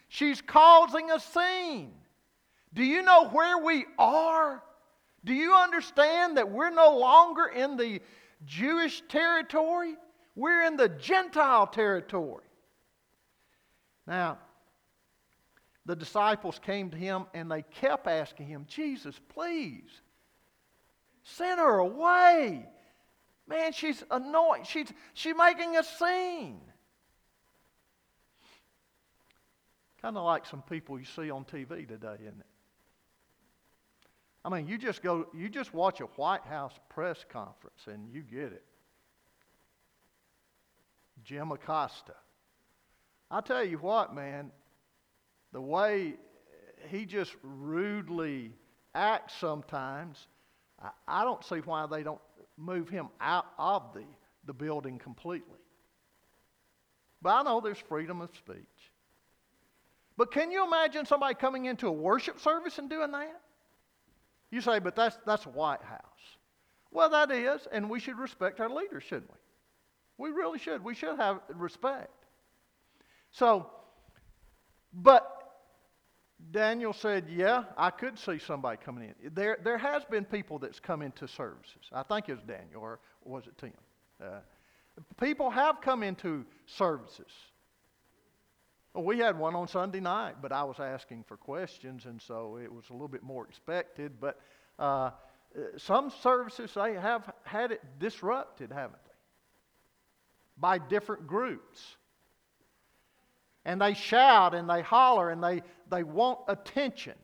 She's 0.08 0.40
causing 0.40 1.10
a 1.10 1.20
scene. 1.20 1.92
Do 2.72 2.82
you 2.82 3.02
know 3.02 3.28
where 3.28 3.58
we 3.58 3.84
are? 3.98 4.62
Do 5.24 5.34
you 5.34 5.54
understand 5.54 6.38
that 6.38 6.50
we're 6.50 6.70
no 6.70 6.98
longer 6.98 7.46
in 7.46 7.76
the 7.76 8.00
Jewish 8.46 9.02
territory? 9.08 9.94
We're 10.34 10.64
in 10.64 10.76
the 10.76 10.88
Gentile 10.88 11.66
territory. 11.66 12.44
Now, 14.06 14.38
the 15.84 15.96
disciples 15.96 16.60
came 16.64 16.90
to 16.90 16.96
him 16.96 17.26
and 17.34 17.50
they 17.50 17.62
kept 17.62 18.06
asking 18.06 18.46
him, 18.46 18.66
Jesus, 18.68 19.18
please, 19.28 19.90
send 21.22 21.58
her 21.58 21.78
away. 21.78 22.66
Man, 23.46 23.72
she's 23.72 24.02
annoying. 24.10 24.64
She's, 24.64 24.88
she's 25.14 25.34
making 25.36 25.76
a 25.76 25.82
scene. 25.82 26.60
Kind 30.00 30.16
of 30.16 30.24
like 30.24 30.46
some 30.46 30.62
people 30.62 30.98
you 30.98 31.04
see 31.04 31.30
on 31.30 31.44
TV 31.44 31.86
today, 31.86 32.16
isn't 32.20 32.40
it? 32.40 32.46
I 34.44 34.48
mean, 34.48 34.66
you 34.66 34.78
just 34.78 35.02
go, 35.02 35.28
you 35.32 35.48
just 35.48 35.72
watch 35.72 36.00
a 36.00 36.04
White 36.04 36.42
House 36.42 36.74
press 36.88 37.24
conference 37.28 37.86
and 37.86 38.10
you 38.12 38.22
get 38.22 38.52
it. 38.52 38.64
Jim 41.24 41.52
Acosta. 41.52 42.14
I 43.30 43.40
tell 43.40 43.64
you 43.64 43.78
what, 43.78 44.14
man, 44.14 44.50
the 45.52 45.60
way 45.60 46.14
he 46.88 47.06
just 47.06 47.34
rudely 47.42 48.52
acts 48.94 49.34
sometimes, 49.38 50.26
I, 50.80 50.90
I 51.06 51.24
don't 51.24 51.44
see 51.44 51.56
why 51.56 51.86
they 51.86 52.02
don't 52.02 52.20
move 52.56 52.88
him 52.88 53.08
out 53.20 53.46
of 53.58 53.94
the, 53.94 54.04
the 54.46 54.52
building 54.52 54.98
completely. 54.98 55.58
But 57.22 57.30
I 57.30 57.42
know 57.42 57.60
there's 57.60 57.78
freedom 57.78 58.20
of 58.20 58.30
speech. 58.36 58.56
But 60.16 60.30
can 60.32 60.50
you 60.50 60.66
imagine 60.66 61.06
somebody 61.06 61.34
coming 61.34 61.66
into 61.66 61.86
a 61.86 61.92
worship 61.92 62.40
service 62.40 62.78
and 62.78 62.90
doing 62.90 63.12
that? 63.12 63.40
You 64.50 64.60
say, 64.60 64.78
but 64.78 64.94
that's, 64.94 65.16
that's 65.24 65.46
a 65.46 65.50
White 65.50 65.82
House. 65.82 66.00
Well, 66.90 67.08
that 67.10 67.30
is, 67.30 67.66
and 67.72 67.88
we 67.88 68.00
should 68.00 68.18
respect 68.18 68.60
our 68.60 68.68
leaders, 68.68 69.04
shouldn't 69.04 69.30
we? 69.30 69.38
We 70.18 70.30
really 70.30 70.58
should. 70.58 70.84
We 70.84 70.94
should 70.94 71.18
have 71.18 71.40
respect. 71.54 72.10
So, 73.30 73.70
but 74.92 75.42
Daniel 76.50 76.92
said, 76.92 77.26
Yeah, 77.30 77.64
I 77.76 77.90
could 77.90 78.18
see 78.18 78.38
somebody 78.38 78.78
coming 78.84 79.08
in. 79.08 79.34
There, 79.34 79.58
there 79.62 79.78
has 79.78 80.04
been 80.04 80.24
people 80.24 80.58
that's 80.58 80.80
come 80.80 81.02
into 81.02 81.26
services. 81.28 81.88
I 81.92 82.02
think 82.02 82.28
it 82.28 82.34
was 82.34 82.42
Daniel, 82.42 82.82
or 82.82 83.00
was 83.24 83.46
it 83.46 83.56
Tim? 83.58 83.72
Uh, 84.22 84.40
people 85.20 85.50
have 85.50 85.80
come 85.80 86.02
into 86.02 86.44
services. 86.66 87.32
We 88.94 89.18
had 89.18 89.38
one 89.38 89.54
on 89.54 89.68
Sunday 89.68 90.00
night, 90.00 90.36
but 90.42 90.52
I 90.52 90.64
was 90.64 90.78
asking 90.78 91.24
for 91.26 91.38
questions, 91.38 92.04
and 92.04 92.20
so 92.20 92.58
it 92.62 92.70
was 92.70 92.84
a 92.90 92.92
little 92.92 93.08
bit 93.08 93.22
more 93.22 93.46
expected. 93.46 94.20
But 94.20 94.38
uh, 94.78 95.12
some 95.78 96.12
services, 96.22 96.72
they 96.74 96.94
have 96.94 97.32
had 97.44 97.72
it 97.72 97.80
disrupted, 97.98 98.70
haven't? 98.70 99.01
By 100.58 100.78
different 100.78 101.26
groups. 101.26 101.96
And 103.64 103.80
they 103.80 103.94
shout 103.94 104.54
and 104.54 104.68
they 104.68 104.82
holler 104.82 105.30
and 105.30 105.42
they, 105.42 105.62
they 105.90 106.02
want 106.02 106.40
attention. 106.48 107.14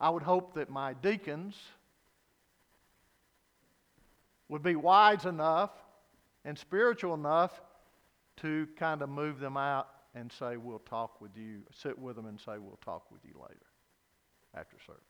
I 0.00 0.10
would 0.10 0.22
hope 0.22 0.54
that 0.54 0.68
my 0.68 0.92
deacons 0.94 1.56
would 4.48 4.62
be 4.62 4.76
wise 4.76 5.24
enough 5.24 5.70
and 6.44 6.58
spiritual 6.58 7.14
enough 7.14 7.62
to 8.36 8.68
kind 8.76 9.02
of 9.02 9.08
move 9.08 9.38
them 9.40 9.56
out 9.56 9.88
and 10.14 10.30
say, 10.30 10.56
We'll 10.56 10.80
talk 10.80 11.20
with 11.20 11.36
you, 11.36 11.60
sit 11.72 11.98
with 11.98 12.16
them 12.16 12.26
and 12.26 12.38
say, 12.38 12.58
We'll 12.58 12.78
talk 12.84 13.10
with 13.10 13.20
you 13.24 13.34
later 13.40 13.66
after 14.54 14.76
service. 14.86 15.02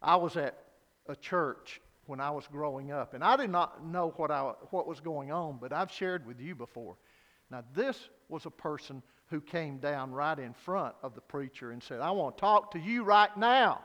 I 0.00 0.16
was 0.16 0.36
at 0.36 0.58
a 1.06 1.14
church 1.14 1.80
when 2.12 2.20
I 2.20 2.30
was 2.30 2.46
growing 2.46 2.92
up. 2.92 3.14
And 3.14 3.24
I 3.24 3.38
did 3.38 3.48
not 3.48 3.86
know 3.86 4.12
what, 4.18 4.30
I, 4.30 4.52
what 4.68 4.86
was 4.86 5.00
going 5.00 5.32
on, 5.32 5.56
but 5.58 5.72
I've 5.72 5.90
shared 5.90 6.26
with 6.26 6.38
you 6.40 6.54
before. 6.54 6.98
Now, 7.50 7.64
this 7.74 7.96
was 8.28 8.44
a 8.44 8.50
person 8.50 9.02
who 9.28 9.40
came 9.40 9.78
down 9.78 10.12
right 10.12 10.38
in 10.38 10.52
front 10.52 10.94
of 11.02 11.14
the 11.14 11.22
preacher 11.22 11.70
and 11.70 11.82
said, 11.82 12.00
I 12.00 12.10
want 12.10 12.36
to 12.36 12.40
talk 12.42 12.72
to 12.72 12.78
you 12.78 13.02
right 13.02 13.34
now. 13.34 13.80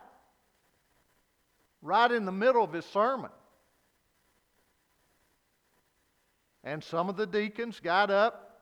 Right 1.81 2.11
in 2.11 2.25
the 2.25 2.33
middle 2.33 2.65
of 2.65 2.73
his 2.73 2.83
sermon. 2.87 3.31
And 6.65 6.83
some 6.83 7.07
of 7.07 7.15
the 7.15 7.25
deacons 7.25 7.79
got 7.79 8.11
up 8.11 8.59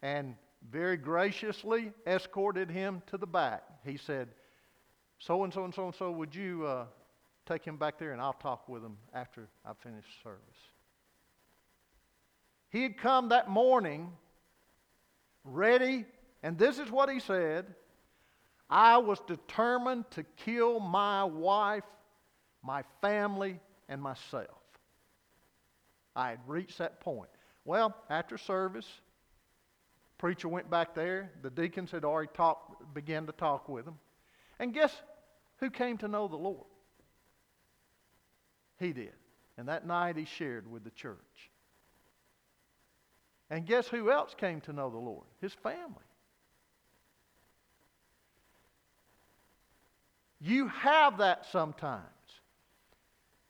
and 0.00 0.36
very 0.70 0.96
graciously 0.96 1.92
escorted 2.06 2.70
him 2.70 3.02
to 3.08 3.18
the 3.18 3.26
back. 3.26 3.64
He 3.84 3.96
said, 3.96 4.28
So 5.18 5.42
and 5.42 5.52
so 5.52 5.64
and 5.64 5.74
so 5.74 5.86
and 5.86 5.94
so, 5.96 6.12
would 6.12 6.32
you 6.32 6.64
uh, 6.64 6.84
Take 7.46 7.64
him 7.64 7.76
back 7.76 7.98
there 7.98 8.12
and 8.12 8.20
I'll 8.20 8.32
talk 8.32 8.68
with 8.68 8.82
him 8.82 8.96
after 9.14 9.48
I 9.64 9.72
finish 9.82 10.04
service. 10.22 10.40
He 12.70 12.82
had 12.82 12.98
come 12.98 13.30
that 13.30 13.48
morning 13.48 14.12
ready 15.44 16.04
And 16.42 16.58
this 16.58 16.78
is 16.78 16.90
what 16.90 17.10
he 17.10 17.20
said 17.20 17.74
I 18.68 18.98
was 18.98 19.20
determined 19.26 20.10
to 20.12 20.24
kill 20.36 20.80
my 20.80 21.24
wife, 21.24 21.84
my 22.62 22.82
family, 23.00 23.60
and 23.88 24.02
myself. 24.02 24.60
I 26.14 26.30
had 26.30 26.40
reached 26.46 26.78
that 26.78 27.00
point. 27.00 27.30
Well, 27.64 27.94
after 28.10 28.38
service, 28.38 28.88
preacher 30.18 30.48
went 30.48 30.68
back 30.70 30.94
there. 30.94 31.30
The 31.42 31.50
deacons 31.50 31.90
had 31.90 32.04
already 32.04 32.30
talked, 32.34 32.94
began 32.94 33.26
to 33.26 33.32
talk 33.32 33.68
with 33.68 33.86
him. 33.86 33.98
And 34.58 34.72
guess 34.74 34.92
who 35.58 35.70
came 35.70 35.98
to 35.98 36.08
know 36.08 36.26
the 36.26 36.36
Lord? 36.36 36.66
He 38.78 38.92
did. 38.92 39.12
And 39.58 39.68
that 39.68 39.86
night 39.86 40.16
he 40.16 40.24
shared 40.24 40.70
with 40.70 40.84
the 40.84 40.90
church. 40.90 41.16
And 43.48 43.64
guess 43.64 43.86
who 43.86 44.10
else 44.10 44.34
came 44.36 44.60
to 44.62 44.72
know 44.72 44.90
the 44.90 44.98
Lord? 44.98 45.24
His 45.40 45.52
family. 45.54 46.02
You 50.40 50.68
have 50.68 51.18
that 51.18 51.46
sometimes. 51.50 52.02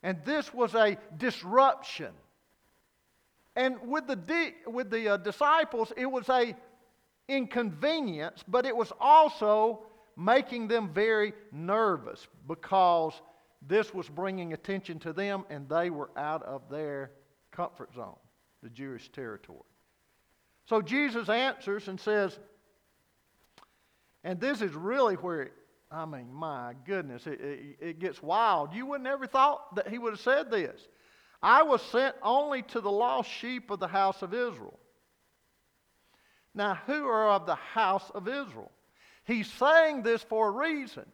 And 0.03 0.19
this 0.23 0.53
was 0.53 0.73
a 0.75 0.97
disruption. 1.17 2.13
And 3.55 3.75
with 3.87 4.07
the, 4.07 4.15
di- 4.15 4.53
with 4.67 4.89
the 4.89 5.09
uh, 5.09 5.17
disciples, 5.17 5.91
it 5.97 6.05
was 6.05 6.29
a 6.29 6.55
inconvenience, 7.27 8.43
but 8.47 8.65
it 8.65 8.75
was 8.75 8.93
also 8.99 9.83
making 10.15 10.67
them 10.67 10.93
very 10.93 11.33
nervous 11.51 12.25
because 12.47 13.13
this 13.65 13.93
was 13.93 14.07
bringing 14.07 14.53
attention 14.53 14.99
to 14.99 15.13
them 15.13 15.45
and 15.49 15.67
they 15.67 15.89
were 15.89 16.09
out 16.17 16.43
of 16.43 16.69
their 16.69 17.11
comfort 17.51 17.93
zone, 17.95 18.15
the 18.61 18.69
Jewish 18.69 19.09
territory. 19.11 19.59
So 20.65 20.81
Jesus 20.81 21.29
answers 21.29 21.87
and 21.87 21.99
says, 21.99 22.37
and 24.23 24.39
this 24.39 24.61
is 24.61 24.73
really 24.73 25.15
where 25.15 25.43
it, 25.43 25.53
I 25.89 26.05
mean, 26.05 26.31
my 26.33 26.73
goodness, 26.85 27.25
it, 27.25 27.39
it, 27.39 27.77
it 27.79 27.99
gets 27.99 28.21
wild. 28.21 28.73
You 28.73 28.85
wouldn't 28.85 29.07
ever 29.07 29.25
thought 29.25 29.75
that 29.75 29.87
he 29.87 29.97
would 29.97 30.13
have 30.13 30.19
said 30.19 30.51
this. 30.51 30.81
I 31.41 31.63
was 31.63 31.81
sent 31.81 32.15
only 32.21 32.63
to 32.63 32.81
the 32.81 32.91
lost 32.91 33.29
sheep 33.29 33.71
of 33.71 33.79
the 33.79 33.87
house 33.87 34.21
of 34.21 34.33
Israel. 34.33 34.79
Now, 36.53 36.79
who 36.87 37.05
are 37.05 37.29
of 37.29 37.45
the 37.45 37.55
house 37.55 38.09
of 38.13 38.27
Israel? 38.27 38.71
He's 39.23 39.49
saying 39.53 40.01
this 40.01 40.23
for 40.23 40.47
a 40.47 40.51
reason. 40.51 41.05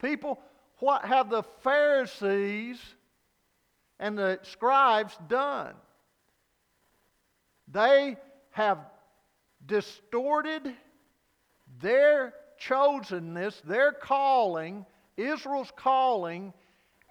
People, 0.00 0.38
what 0.80 1.04
have 1.04 1.30
the 1.30 1.42
Pharisees 1.62 2.78
and 3.98 4.16
the 4.16 4.38
scribes 4.42 5.16
done? 5.28 5.74
They 7.70 8.16
have 8.50 8.78
distorted 9.66 10.74
their 11.80 12.34
chosenness, 12.60 13.60
their 13.62 13.92
calling, 13.92 14.86
Israel's 15.16 15.72
calling, 15.76 16.52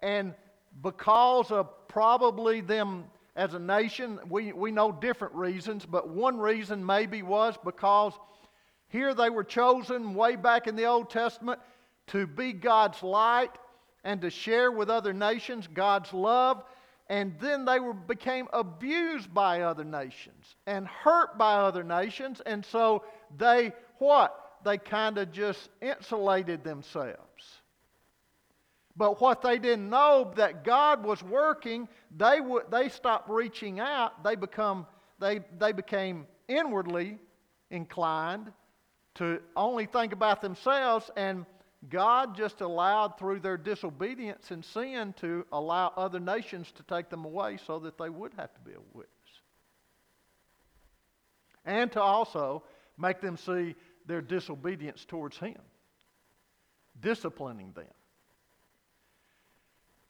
and 0.02 0.34
because 0.82 1.52
of 1.52 1.88
probably 1.88 2.62
them 2.62 3.06
as 3.36 3.54
a 3.54 3.60
nation, 3.60 4.20
we, 4.30 4.52
we 4.52 4.72
know 4.72 4.92
different 4.92 5.34
reasons, 5.36 5.86
but 5.86 6.10
one 6.10 6.40
reason 6.40 6.84
maybe 6.84 7.22
was 7.22 7.56
because 7.64 8.14
here 8.90 9.14
they 9.14 9.30
were 9.30 9.44
chosen 9.44 10.16
way 10.16 10.36
back 10.36 10.68
in 10.68 10.76
the 10.76 10.86
Old 10.86 11.10
Testament 11.10 11.60
to 12.08 12.28
be 12.28 12.54
God's 12.54 13.02
light 13.04 13.52
and 14.04 14.22
to 14.22 14.30
share 14.30 14.72
with 14.72 14.90
other 14.90 15.14
nations 15.14 15.68
God's 15.74 16.14
love. 16.14 16.64
And 17.10 17.36
then 17.40 17.66
they 17.66 17.80
were, 17.80 17.94
became 17.94 18.48
abused 18.52 19.34
by 19.34 19.62
other 19.62 19.86
nations 19.86 20.56
and 20.66 20.88
hurt 20.88 21.38
by 21.38 21.56
other 21.56 21.84
nations. 21.84 22.42
And 22.46 22.66
so 22.66 23.04
they, 23.38 23.72
what? 24.00 24.36
They 24.66 24.78
kind 24.78 25.18
of 25.18 25.32
just 25.32 25.70
insulated 25.82 26.64
themselves. 26.64 27.18
But 28.98 29.22
what 29.22 29.42
they 29.42 29.60
didn't 29.60 29.90
know 29.90 30.34
that 30.36 30.64
God 30.64 31.04
was 31.04 31.22
working, 31.22 31.88
they, 32.18 32.38
w- 32.38 32.66
they 32.72 32.90
stopped 32.90 33.30
reaching 33.30 33.80
out. 33.80 34.24
They, 34.24 34.36
become, 34.36 34.88
they, 35.20 35.42
they 35.60 35.72
became 35.72 36.26
inwardly 36.48 37.20
inclined 37.70 38.52
to 39.16 39.40
only 39.56 39.86
think 39.86 40.14
about 40.14 40.42
themselves, 40.42 41.10
and 41.16 41.46
God 41.90 42.36
just 42.36 42.62
allowed 42.62 43.20
through 43.20 43.40
their 43.40 43.58
disobedience 43.58 44.52
and 44.52 44.66
sin 44.66 45.14
to 45.22 45.46
allow 45.52 45.94
other 45.96 46.20
nations 46.20 46.72
to 46.74 46.84
take 46.84 47.10
them 47.10 47.24
away 47.24 47.58
so 47.66 47.80
that 47.80 47.98
they 47.98 48.10
would 48.10 48.34
have 48.36 48.54
to 48.54 48.60
be 48.62 48.72
a 48.72 48.82
witness. 48.94 49.14
And 51.66 51.92
to 51.92 52.02
also 52.02 52.64
make 52.98 53.22
them 53.22 53.38
see 53.38 53.76
their 54.08 54.22
disobedience 54.22 55.06
towards 55.06 55.38
Him, 55.38 55.60
disciplining 57.00 57.74
them. 57.74 57.86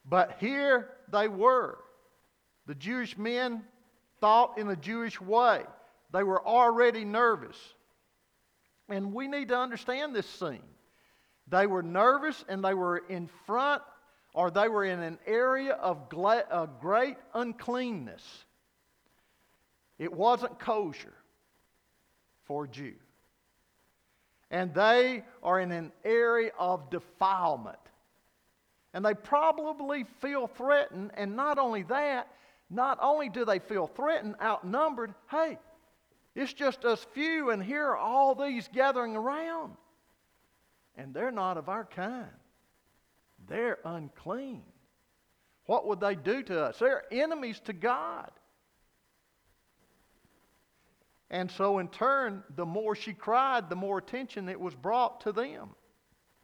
But 0.06 0.36
here 0.40 0.88
they 1.12 1.28
were. 1.28 1.78
The 2.66 2.74
Jewish 2.74 3.18
men 3.18 3.62
thought 4.20 4.56
in 4.58 4.68
a 4.68 4.76
Jewish 4.76 5.20
way. 5.20 5.62
They 6.12 6.22
were 6.22 6.44
already 6.44 7.04
nervous. 7.04 7.58
And 8.88 9.12
we 9.12 9.28
need 9.28 9.48
to 9.48 9.58
understand 9.58 10.14
this 10.14 10.26
scene. 10.26 10.62
They 11.50 11.66
were 11.66 11.82
nervous 11.82 12.44
and 12.48 12.64
they 12.64 12.74
were 12.74 12.98
in 13.08 13.28
front 13.46 13.82
or 14.34 14.50
they 14.50 14.68
were 14.68 14.84
in 14.84 15.00
an 15.00 15.18
area 15.26 15.72
of 15.72 15.98
uh, 16.14 16.66
great 16.80 17.16
uncleanness. 17.34 18.22
It 19.98 20.12
wasn't 20.12 20.58
kosher 20.58 21.14
for 22.44 22.64
a 22.64 22.68
Jew. 22.68 22.94
And 24.50 24.72
they 24.72 25.24
are 25.42 25.60
in 25.60 25.72
an 25.72 25.92
area 26.04 26.52
of 26.58 26.90
defilement. 26.90 27.78
And 28.94 29.04
they 29.04 29.14
probably 29.14 30.04
feel 30.20 30.46
threatened. 30.46 31.10
And 31.14 31.36
not 31.36 31.58
only 31.58 31.82
that, 31.84 32.28
not 32.70 32.98
only 33.00 33.28
do 33.28 33.44
they 33.44 33.58
feel 33.58 33.86
threatened, 33.86 34.36
outnumbered, 34.40 35.14
hey, 35.30 35.58
it's 36.34 36.52
just 36.52 36.84
us 36.84 37.04
few, 37.12 37.50
and 37.50 37.62
here 37.62 37.86
are 37.88 37.96
all 37.96 38.34
these 38.34 38.68
gathering 38.72 39.16
around. 39.16 39.76
And 40.98 41.14
they're 41.14 41.30
not 41.30 41.56
of 41.56 41.70
our 41.70 41.84
kind. 41.84 42.26
They're 43.48 43.78
unclean. 43.84 44.64
What 45.64 45.86
would 45.86 46.00
they 46.00 46.16
do 46.16 46.42
to 46.42 46.64
us? 46.64 46.78
They're 46.78 47.04
enemies 47.10 47.60
to 47.66 47.72
God. 47.72 48.30
And 51.30 51.50
so, 51.50 51.78
in 51.78 51.88
turn, 51.88 52.42
the 52.56 52.66
more 52.66 52.96
she 52.96 53.12
cried, 53.12 53.70
the 53.70 53.76
more 53.76 53.98
attention 53.98 54.48
it 54.48 54.60
was 54.60 54.74
brought 54.74 55.20
to 55.22 55.32
them. 55.32 55.70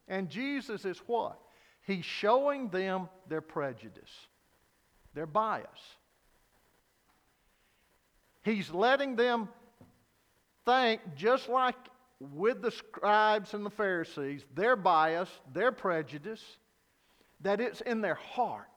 And 0.09 0.29
Jesus 0.29 0.85
is 0.85 0.99
what? 1.07 1.39
He's 1.87 2.05
showing 2.05 2.69
them 2.69 3.09
their 3.29 3.41
prejudice, 3.41 4.11
their 5.15 5.27
bias. 5.27 5.67
He's 8.43 8.71
letting 8.71 9.17
them 9.17 9.49
think, 10.67 11.01
just 11.17 11.49
like 11.49 11.77
with 12.33 12.63
the 12.63 12.71
scribes 12.71 13.55
and 13.55 13.65
the 13.65 13.71
Pharisees, 13.71 14.45
their 14.55 14.77
bias, 14.77 15.29
their 15.53 15.73
prejudice, 15.73 16.43
that 17.41 17.61
it's 17.61 17.81
in 17.81 18.01
their 18.01 18.15
heart. 18.15 18.69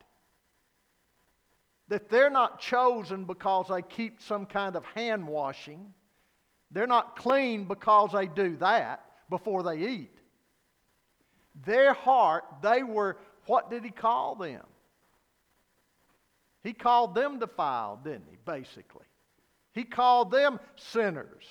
That 1.90 2.10
they're 2.10 2.30
not 2.30 2.60
chosen 2.60 3.24
because 3.24 3.68
they 3.70 3.82
keep 3.82 4.22
some 4.22 4.46
kind 4.46 4.76
of 4.76 4.84
hand 4.86 5.26
washing. 5.28 5.94
They're 6.72 6.88
not 6.88 7.16
clean 7.16 7.66
because 7.66 8.12
they 8.12 8.28
do 8.28 8.58
that 8.58 9.06
before 9.30 9.64
they 9.64 9.78
eat. 9.78 10.18
Their 11.66 11.94
heart, 11.94 12.44
they 12.62 12.84
were, 12.84 13.18
what 13.46 13.72
did 13.72 13.84
he 13.84 13.90
call 13.90 14.36
them? 14.36 14.64
He 16.64 16.74
called 16.74 17.16
them 17.16 17.40
defiled, 17.40 18.04
didn't 18.04 18.26
he, 18.30 18.38
basically? 18.46 19.06
He 19.72 19.84
called 19.84 20.32
them 20.32 20.60
sinners. 20.76 21.46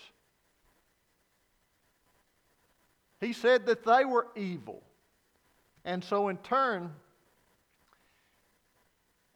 He 3.26 3.32
said 3.32 3.66
that 3.66 3.82
they 3.82 4.04
were 4.04 4.28
evil. 4.36 4.84
And 5.84 6.04
so, 6.04 6.28
in 6.28 6.36
turn, 6.36 6.92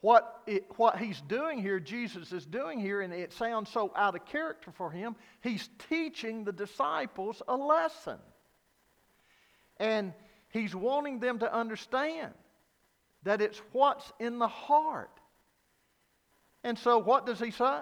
what, 0.00 0.42
it, 0.46 0.64
what 0.76 0.96
he's 0.96 1.20
doing 1.22 1.60
here, 1.60 1.80
Jesus 1.80 2.30
is 2.30 2.46
doing 2.46 2.78
here, 2.78 3.00
and 3.00 3.12
it 3.12 3.32
sounds 3.32 3.68
so 3.68 3.92
out 3.96 4.14
of 4.14 4.24
character 4.26 4.70
for 4.70 4.92
him, 4.92 5.16
he's 5.40 5.68
teaching 5.88 6.44
the 6.44 6.52
disciples 6.52 7.42
a 7.48 7.56
lesson. 7.56 8.18
And 9.78 10.12
he's 10.50 10.72
wanting 10.72 11.18
them 11.18 11.40
to 11.40 11.52
understand 11.52 12.32
that 13.24 13.40
it's 13.40 13.60
what's 13.72 14.12
in 14.20 14.38
the 14.38 14.46
heart. 14.46 15.18
And 16.62 16.78
so, 16.78 16.98
what 16.98 17.26
does 17.26 17.40
he 17.40 17.50
say? 17.50 17.80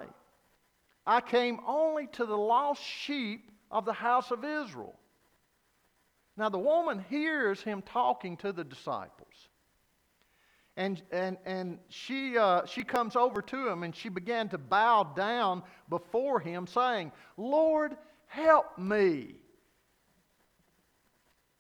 I 1.07 1.21
came 1.21 1.61
only 1.67 2.07
to 2.13 2.25
the 2.25 2.39
lost 2.39 2.83
sheep 2.83 3.51
of 3.71 3.85
the 3.85 3.93
house 3.93 4.31
of 4.31 4.43
Israel. 4.43 4.98
Now, 6.39 6.49
the 6.49 6.59
woman 6.59 7.05
hears 7.11 7.61
him 7.61 7.83
talking 7.83 8.37
to 8.39 8.53
the 8.53 8.63
disciples. 8.63 9.49
And, 10.77 11.03
and, 11.11 11.37
and 11.45 11.81
she, 11.89 12.39
uh, 12.39 12.65
she 12.65 12.85
comes 12.85 13.17
over 13.17 13.43
to 13.43 13.69
him 13.69 13.83
and 13.83 13.95
she 13.95 14.09
began 14.09 14.49
to 14.51 14.59
bow 14.59 15.03
down 15.17 15.65
before 15.89 16.39
him, 16.39 16.69
saying, 16.69 17.11
Lord, 17.37 17.97
help 18.27 18.79
me. 18.79 19.35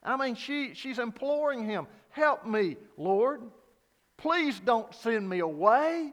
I 0.04 0.16
mean, 0.16 0.36
she, 0.36 0.74
she's 0.74 1.00
imploring 1.00 1.64
him, 1.64 1.88
Help 2.10 2.46
me, 2.46 2.76
Lord. 2.96 3.42
Please 4.16 4.58
don't 4.60 4.92
send 4.94 5.28
me 5.28 5.40
away. 5.40 6.12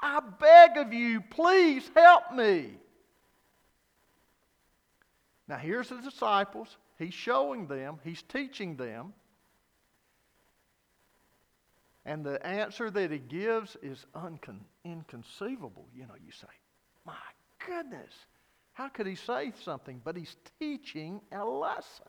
I 0.00 0.20
beg 0.20 0.76
of 0.76 0.92
you, 0.92 1.20
please 1.20 1.88
help 1.94 2.32
me. 2.32 2.74
Now, 5.46 5.58
here's 5.58 5.88
the 5.88 5.98
disciples. 6.00 6.76
He's 6.98 7.14
showing 7.14 7.66
them, 7.66 7.98
he's 8.04 8.22
teaching 8.22 8.76
them. 8.76 9.12
And 12.06 12.24
the 12.24 12.44
answer 12.46 12.90
that 12.90 13.10
he 13.10 13.18
gives 13.18 13.76
is 13.82 14.04
uncon- 14.14 14.60
inconceivable. 14.84 15.88
You 15.94 16.02
know, 16.02 16.14
you 16.24 16.32
say, 16.32 16.46
My 17.06 17.14
goodness, 17.66 18.12
how 18.74 18.88
could 18.88 19.06
he 19.06 19.14
say 19.14 19.52
something? 19.64 20.00
But 20.04 20.16
he's 20.16 20.36
teaching 20.60 21.20
a 21.32 21.44
lesson. 21.44 22.06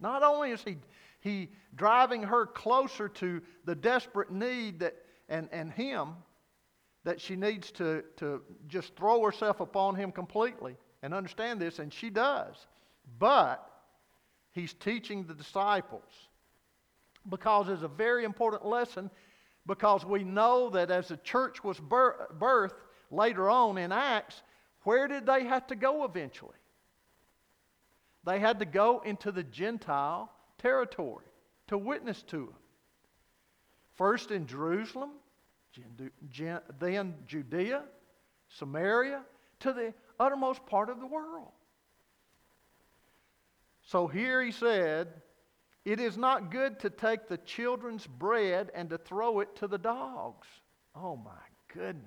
Not 0.00 0.22
only 0.22 0.50
is 0.50 0.62
he, 0.62 0.76
he 1.20 1.50
driving 1.76 2.22
her 2.22 2.46
closer 2.46 3.08
to 3.08 3.42
the 3.64 3.74
desperate 3.74 4.30
need 4.30 4.80
that, 4.80 4.94
and, 5.28 5.48
and 5.52 5.70
him 5.70 6.14
that 7.04 7.20
she 7.20 7.36
needs 7.36 7.70
to, 7.72 8.02
to 8.16 8.42
just 8.66 8.96
throw 8.96 9.22
herself 9.22 9.60
upon 9.60 9.94
him 9.94 10.10
completely 10.10 10.76
and 11.02 11.12
understand 11.12 11.60
this, 11.60 11.78
and 11.78 11.92
she 11.92 12.08
does. 12.08 12.56
But 13.18 13.70
he's 14.54 14.72
teaching 14.72 15.24
the 15.24 15.34
disciples 15.34 16.10
because 17.28 17.68
it's 17.68 17.82
a 17.82 17.88
very 17.88 18.24
important 18.24 18.64
lesson 18.64 19.10
because 19.66 20.04
we 20.04 20.24
know 20.24 20.70
that 20.70 20.90
as 20.90 21.08
the 21.08 21.16
church 21.18 21.62
was 21.64 21.78
birthed 21.78 22.80
later 23.10 23.50
on 23.50 23.78
in 23.78 23.92
Acts, 23.92 24.42
where 24.82 25.08
did 25.08 25.26
they 25.26 25.44
have 25.44 25.66
to 25.66 25.74
go 25.74 26.04
eventually? 26.04 26.52
They 28.24 28.38
had 28.38 28.58
to 28.60 28.64
go 28.64 29.02
into 29.04 29.32
the 29.32 29.42
Gentile 29.42 30.30
territory 30.58 31.26
to 31.66 31.76
witness 31.76 32.22
to 32.22 32.38
them. 32.38 32.54
First 33.94 34.30
in 34.30 34.46
Jerusalem, 34.46 35.10
then 36.78 37.14
Judea, 37.26 37.82
Samaria, 38.48 39.22
to 39.60 39.72
the 39.72 39.94
uttermost 40.20 40.64
part 40.66 40.90
of 40.90 41.00
the 41.00 41.06
world. 41.06 41.52
So 43.94 44.08
here 44.08 44.42
he 44.42 44.50
said, 44.50 45.06
It 45.84 46.00
is 46.00 46.18
not 46.18 46.50
good 46.50 46.80
to 46.80 46.90
take 46.90 47.28
the 47.28 47.36
children's 47.38 48.08
bread 48.08 48.72
and 48.74 48.90
to 48.90 48.98
throw 48.98 49.38
it 49.38 49.54
to 49.58 49.68
the 49.68 49.78
dogs. 49.78 50.48
Oh 50.96 51.14
my 51.14 51.30
goodness. 51.72 52.02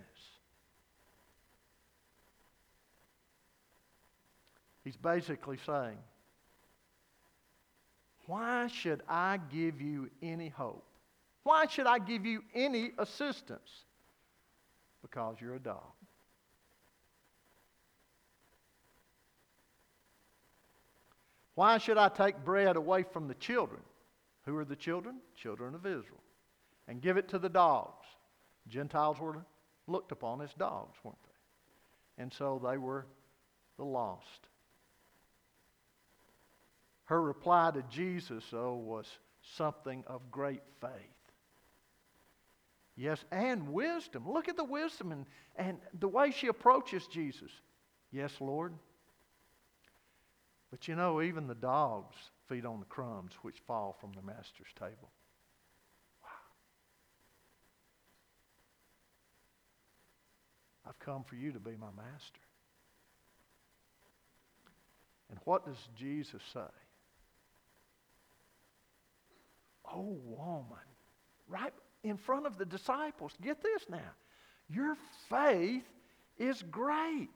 He's 4.84 4.98
basically 4.98 5.60
saying, 5.66 5.98
Why 8.26 8.68
should 8.68 9.02
I 9.08 9.40
give 9.50 9.80
you 9.80 10.10
any 10.22 10.50
hope? 10.50 10.84
Why 11.44 11.68
should 11.68 11.88
I 11.88 12.00
give 12.00 12.26
you 12.26 12.44
any 12.54 12.92
assistance? 12.98 13.86
Because 15.02 15.38
you're 15.40 15.56
a 15.56 15.60
dog. 15.60 15.97
Why 21.58 21.80
should 21.80 21.98
I 21.98 22.10
take 22.10 22.46
bread 22.46 22.76
away 22.76 23.02
from 23.02 23.28
the 23.28 23.34
children? 23.34 23.82
Who 24.46 24.56
are 24.58 24.64
the 24.64 24.76
children? 24.76 25.16
Children 25.36 25.74
of 25.74 25.88
Israel. 25.88 26.22
And 26.88 27.02
give 27.02 27.18
it 27.18 27.30
to 27.30 27.40
the 27.40 27.50
dogs. 27.50 28.06
Gentiles 28.68 29.20
were 29.20 29.44
looked 29.88 30.12
upon 30.12 30.42
as 30.42 30.54
dogs, 30.54 30.96
weren't 31.04 31.18
they? 31.24 32.22
And 32.22 32.32
so 32.32 32.62
they 32.64 32.78
were 32.78 33.08
the 33.78 33.86
lost. 33.86 34.50
Her 37.06 37.20
reply 37.20 37.72
to 37.72 37.82
Jesus, 37.90 38.44
though, 38.52 38.76
was 38.76 39.08
something 39.42 40.04
of 40.06 40.30
great 40.30 40.62
faith. 40.80 40.92
Yes, 42.96 43.26
and 43.32 43.70
wisdom. 43.70 44.30
Look 44.30 44.48
at 44.48 44.58
the 44.58 44.64
wisdom 44.64 45.12
and, 45.12 45.26
and 45.56 45.80
the 46.00 46.08
way 46.08 46.30
she 46.30 46.46
approaches 46.46 47.08
Jesus. 47.08 47.50
Yes, 48.12 48.32
Lord. 48.40 48.74
But 50.70 50.88
you 50.88 50.96
know, 50.96 51.22
even 51.22 51.48
the 51.48 51.56
dogs 51.56 52.16
feed 52.48 52.66
on 52.66 52.80
the 52.80 52.86
crumbs 52.86 53.32
which 53.42 53.60
fall 53.66 53.96
from 54.00 54.12
the 54.14 54.22
master's 54.22 54.68
table. 54.78 55.12
Wow. 56.24 56.30
I've 60.88 61.00
come 61.00 61.24
for 61.24 61.36
you 61.36 61.52
to 61.52 61.60
be 61.60 61.72
my 61.80 61.88
master. 61.96 62.40
And 65.30 65.40
what 65.44 65.66
does 65.66 65.78
Jesus 65.96 66.42
say? 66.54 66.60
Oh, 69.94 70.18
woman, 70.26 70.78
right 71.48 71.74
in 72.04 72.18
front 72.18 72.46
of 72.46 72.58
the 72.58 72.66
disciples. 72.66 73.34
Get 73.42 73.62
this 73.62 73.84
now. 73.90 74.12
Your 74.70 74.98
faith 75.30 75.86
is 76.38 76.62
great. 76.70 77.30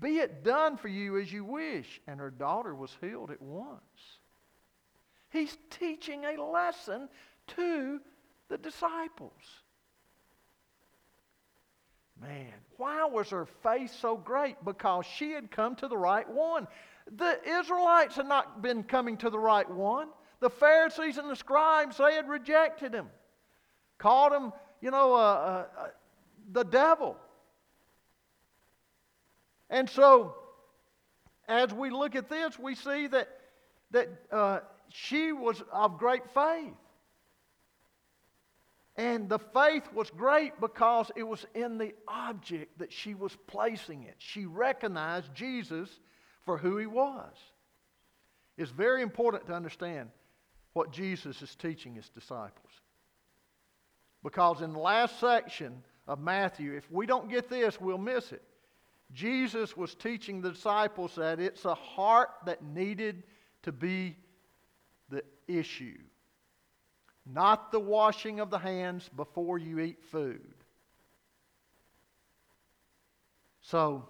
Be 0.00 0.18
it 0.18 0.42
done 0.42 0.76
for 0.76 0.88
you 0.88 1.18
as 1.18 1.32
you 1.32 1.44
wish. 1.44 2.00
And 2.06 2.20
her 2.20 2.30
daughter 2.30 2.74
was 2.74 2.96
healed 3.00 3.30
at 3.30 3.40
once. 3.40 3.80
He's 5.30 5.56
teaching 5.70 6.24
a 6.24 6.42
lesson 6.42 7.08
to 7.48 8.00
the 8.48 8.58
disciples. 8.58 9.32
Man, 12.20 12.52
why 12.76 13.04
was 13.06 13.30
her 13.30 13.46
faith 13.62 13.92
so 14.00 14.16
great? 14.16 14.56
Because 14.64 15.04
she 15.06 15.32
had 15.32 15.50
come 15.50 15.74
to 15.76 15.88
the 15.88 15.96
right 15.96 16.28
one. 16.28 16.68
The 17.16 17.38
Israelites 17.46 18.16
had 18.16 18.26
not 18.26 18.62
been 18.62 18.82
coming 18.82 19.16
to 19.18 19.30
the 19.30 19.38
right 19.38 19.68
one. 19.68 20.08
The 20.40 20.50
Pharisees 20.50 21.18
and 21.18 21.28
the 21.28 21.36
scribes, 21.36 21.96
they 21.96 22.14
had 22.14 22.28
rejected 22.28 22.94
him, 22.94 23.08
called 23.98 24.32
him, 24.32 24.52
you 24.80 24.90
know, 24.90 25.14
uh, 25.14 25.16
uh, 25.16 25.66
uh, 25.78 25.88
the 26.52 26.64
devil. 26.64 27.16
And 29.74 29.90
so, 29.90 30.36
as 31.48 31.74
we 31.74 31.90
look 31.90 32.14
at 32.14 32.30
this, 32.30 32.56
we 32.60 32.76
see 32.76 33.08
that, 33.08 33.28
that 33.90 34.08
uh, 34.30 34.60
she 34.88 35.32
was 35.32 35.60
of 35.72 35.98
great 35.98 36.22
faith. 36.32 36.70
And 38.94 39.28
the 39.28 39.40
faith 39.40 39.82
was 39.92 40.10
great 40.10 40.52
because 40.60 41.10
it 41.16 41.24
was 41.24 41.44
in 41.56 41.76
the 41.76 41.92
object 42.06 42.78
that 42.78 42.92
she 42.92 43.14
was 43.14 43.36
placing 43.48 44.04
it. 44.04 44.14
She 44.18 44.46
recognized 44.46 45.34
Jesus 45.34 45.90
for 46.44 46.56
who 46.56 46.76
he 46.76 46.86
was. 46.86 47.34
It's 48.56 48.70
very 48.70 49.02
important 49.02 49.48
to 49.48 49.54
understand 49.54 50.10
what 50.74 50.92
Jesus 50.92 51.42
is 51.42 51.52
teaching 51.56 51.96
his 51.96 52.08
disciples. 52.10 52.70
Because 54.22 54.62
in 54.62 54.72
the 54.72 54.78
last 54.78 55.18
section 55.18 55.82
of 56.06 56.20
Matthew, 56.20 56.74
if 56.76 56.88
we 56.92 57.06
don't 57.06 57.28
get 57.28 57.50
this, 57.50 57.80
we'll 57.80 57.98
miss 57.98 58.30
it. 58.30 58.42
Jesus 59.14 59.76
was 59.76 59.94
teaching 59.94 60.40
the 60.40 60.50
disciples 60.50 61.14
that 61.14 61.38
it's 61.38 61.64
a 61.64 61.74
heart 61.74 62.30
that 62.46 62.62
needed 62.64 63.22
to 63.62 63.72
be 63.72 64.16
the 65.08 65.22
issue, 65.46 65.98
not 67.24 67.70
the 67.70 67.80
washing 67.80 68.40
of 68.40 68.50
the 68.50 68.58
hands 68.58 69.08
before 69.16 69.56
you 69.56 69.78
eat 69.78 70.02
food. 70.10 70.54
So, 73.60 74.08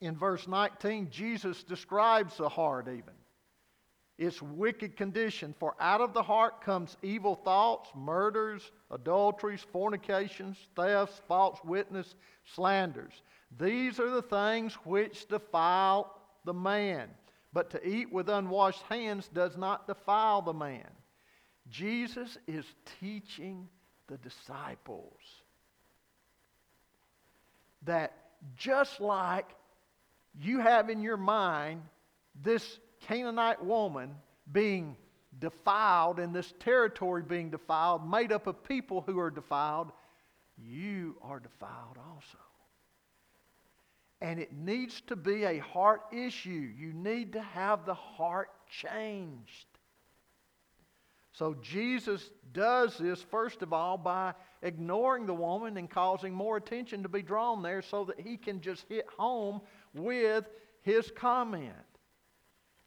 in 0.00 0.16
verse 0.16 0.46
19, 0.46 1.08
Jesus 1.10 1.62
describes 1.62 2.36
the 2.36 2.48
heart 2.48 2.88
even 2.88 3.14
its 4.18 4.40
wicked 4.40 4.96
condition. 4.96 5.54
For 5.58 5.74
out 5.80 6.00
of 6.00 6.12
the 6.12 6.22
heart 6.22 6.60
comes 6.60 6.96
evil 7.02 7.34
thoughts, 7.34 7.90
murders, 7.96 8.70
adulteries, 8.90 9.64
fornications, 9.72 10.56
thefts, 10.76 11.20
false 11.26 11.58
witness, 11.64 12.14
slanders. 12.54 13.22
These 13.58 14.00
are 14.00 14.10
the 14.10 14.22
things 14.22 14.74
which 14.84 15.28
defile 15.28 16.18
the 16.44 16.54
man. 16.54 17.08
But 17.52 17.70
to 17.70 17.86
eat 17.86 18.10
with 18.10 18.28
unwashed 18.28 18.82
hands 18.82 19.28
does 19.28 19.56
not 19.56 19.86
defile 19.86 20.42
the 20.42 20.54
man. 20.54 20.88
Jesus 21.68 22.38
is 22.46 22.64
teaching 22.98 23.68
the 24.08 24.16
disciples 24.18 25.20
that 27.84 28.12
just 28.56 29.00
like 29.00 29.48
you 30.40 30.60
have 30.60 30.88
in 30.88 31.02
your 31.02 31.16
mind 31.16 31.82
this 32.42 32.78
Canaanite 33.00 33.62
woman 33.64 34.14
being 34.50 34.96
defiled 35.38 36.18
and 36.18 36.34
this 36.34 36.52
territory 36.60 37.22
being 37.22 37.50
defiled, 37.50 38.08
made 38.08 38.32
up 38.32 38.46
of 38.46 38.62
people 38.64 39.02
who 39.02 39.18
are 39.18 39.30
defiled, 39.30 39.92
you 40.56 41.16
are 41.22 41.40
defiled 41.40 41.98
also. 42.10 42.38
And 44.22 44.38
it 44.38 44.52
needs 44.52 45.00
to 45.08 45.16
be 45.16 45.42
a 45.42 45.58
heart 45.58 46.02
issue. 46.12 46.70
You 46.78 46.92
need 46.92 47.32
to 47.32 47.42
have 47.42 47.84
the 47.84 47.94
heart 47.94 48.50
changed. 48.70 49.66
So 51.32 51.56
Jesus 51.60 52.30
does 52.52 52.96
this, 52.98 53.20
first 53.20 53.62
of 53.62 53.72
all, 53.72 53.98
by 53.98 54.34
ignoring 54.62 55.26
the 55.26 55.34
woman 55.34 55.76
and 55.76 55.90
causing 55.90 56.32
more 56.32 56.56
attention 56.56 57.02
to 57.02 57.08
be 57.08 57.20
drawn 57.20 57.62
there 57.62 57.82
so 57.82 58.04
that 58.04 58.20
he 58.20 58.36
can 58.36 58.60
just 58.60 58.84
hit 58.88 59.06
home 59.18 59.60
with 59.92 60.44
his 60.82 61.10
comment. 61.10 61.74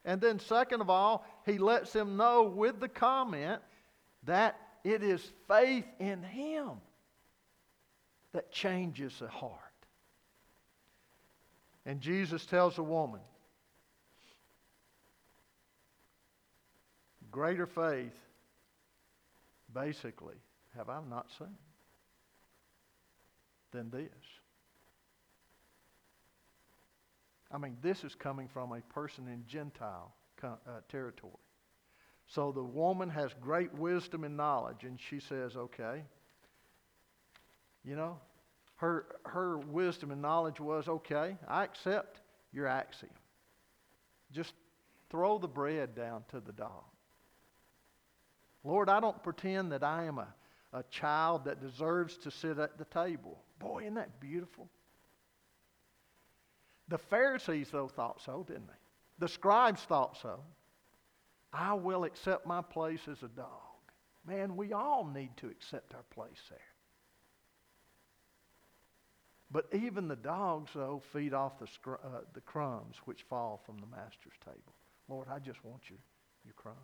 And 0.06 0.22
then, 0.22 0.38
second 0.38 0.80
of 0.80 0.88
all, 0.88 1.26
he 1.44 1.58
lets 1.58 1.92
him 1.92 2.16
know 2.16 2.44
with 2.44 2.80
the 2.80 2.88
comment 2.88 3.60
that 4.22 4.58
it 4.84 5.02
is 5.02 5.32
faith 5.48 5.84
in 5.98 6.22
him 6.22 6.70
that 8.32 8.50
changes 8.50 9.18
the 9.18 9.28
heart. 9.28 9.65
And 11.86 12.00
Jesus 12.00 12.44
tells 12.44 12.76
the 12.76 12.82
woman, 12.82 13.20
greater 17.30 17.66
faith, 17.66 18.16
basically, 19.72 20.34
have 20.76 20.88
I 20.88 20.98
not 21.08 21.28
seen 21.38 21.54
than 23.70 23.90
this. 23.90 24.10
I 27.52 27.58
mean, 27.58 27.76
this 27.82 28.02
is 28.02 28.16
coming 28.16 28.48
from 28.48 28.72
a 28.72 28.80
person 28.92 29.28
in 29.28 29.44
Gentile 29.46 30.12
uh, 30.42 30.56
territory. 30.88 31.32
So 32.26 32.50
the 32.50 32.62
woman 32.62 33.08
has 33.10 33.30
great 33.40 33.72
wisdom 33.74 34.24
and 34.24 34.36
knowledge, 34.36 34.82
and 34.82 34.98
she 35.08 35.20
says, 35.20 35.56
okay, 35.56 36.02
you 37.84 37.94
know, 37.94 38.18
her, 38.76 39.06
her 39.24 39.58
wisdom 39.58 40.10
and 40.10 40.20
knowledge 40.20 40.60
was, 40.60 40.88
okay, 40.88 41.36
I 41.48 41.64
accept 41.64 42.20
your 42.52 42.66
axiom. 42.66 43.12
Just 44.32 44.52
throw 45.10 45.38
the 45.38 45.48
bread 45.48 45.94
down 45.94 46.24
to 46.30 46.40
the 46.40 46.52
dog. 46.52 46.84
Lord, 48.64 48.88
I 48.88 49.00
don't 49.00 49.22
pretend 49.22 49.72
that 49.72 49.82
I 49.82 50.04
am 50.04 50.18
a, 50.18 50.28
a 50.72 50.82
child 50.90 51.44
that 51.44 51.60
deserves 51.60 52.16
to 52.18 52.30
sit 52.30 52.58
at 52.58 52.76
the 52.76 52.84
table. 52.86 53.38
Boy, 53.58 53.82
isn't 53.82 53.94
that 53.94 54.20
beautiful? 54.20 54.68
The 56.88 56.98
Pharisees, 56.98 57.68
though, 57.70 57.88
thought 57.88 58.20
so, 58.24 58.44
didn't 58.46 58.66
they? 58.66 58.72
The 59.18 59.28
scribes 59.28 59.82
thought 59.82 60.18
so. 60.20 60.40
I 61.52 61.74
will 61.74 62.04
accept 62.04 62.46
my 62.46 62.60
place 62.60 63.08
as 63.10 63.22
a 63.22 63.28
dog. 63.28 63.48
Man, 64.26 64.56
we 64.56 64.72
all 64.72 65.04
need 65.06 65.36
to 65.38 65.46
accept 65.46 65.94
our 65.94 66.04
place 66.10 66.42
there. 66.50 66.58
But 69.50 69.66
even 69.72 70.08
the 70.08 70.16
dogs, 70.16 70.70
though, 70.74 71.02
feed 71.12 71.32
off 71.32 71.58
the, 71.58 71.66
scr- 71.66 71.94
uh, 72.04 72.22
the 72.34 72.40
crumbs 72.40 72.96
which 73.04 73.22
fall 73.22 73.60
from 73.64 73.78
the 73.78 73.86
master's 73.86 74.34
table. 74.44 74.74
Lord, 75.08 75.28
I 75.32 75.38
just 75.38 75.64
want 75.64 75.82
your, 75.88 76.00
your 76.44 76.54
crumbs. 76.54 76.76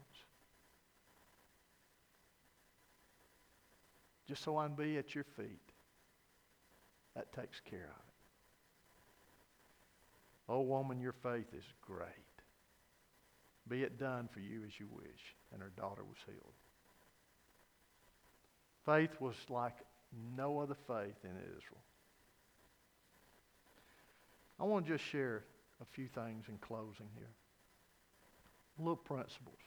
Just 4.29 4.45
so 4.45 4.57
I 4.57 4.67
can 4.67 4.77
be 4.77 4.97
at 4.97 5.15
your 5.15 5.25
feet. 5.25 5.61
That 7.17 7.33
takes 7.33 7.61
care 7.61 7.81
of 7.81 7.85
it. 7.85 8.13
Oh, 10.49 10.61
woman, 10.61 11.01
your 11.01 11.13
faith 11.13 11.53
is 11.57 11.65
great. 11.81 12.07
Be 13.69 13.83
it 13.83 13.99
done 13.99 14.29
for 14.33 14.41
you 14.41 14.63
as 14.67 14.79
you 14.79 14.87
wish. 14.91 15.35
And 15.53 15.61
her 15.61 15.73
daughter 15.77 16.05
was 16.05 16.19
healed. 16.27 16.55
Faith 18.87 19.21
was 19.21 19.37
like 19.49 19.77
no 20.37 20.61
other 20.61 20.77
faith 20.87 21.17
in 21.25 21.37
Israel. 21.57 21.83
I 24.63 24.65
want 24.65 24.87
to 24.87 24.93
just 24.93 25.05
share 25.05 25.43
a 25.81 25.85
few 25.85 26.07
things 26.07 26.45
in 26.49 26.57
closing 26.59 27.09
here. 27.17 27.33
Little 28.79 28.95
principles. 28.95 29.59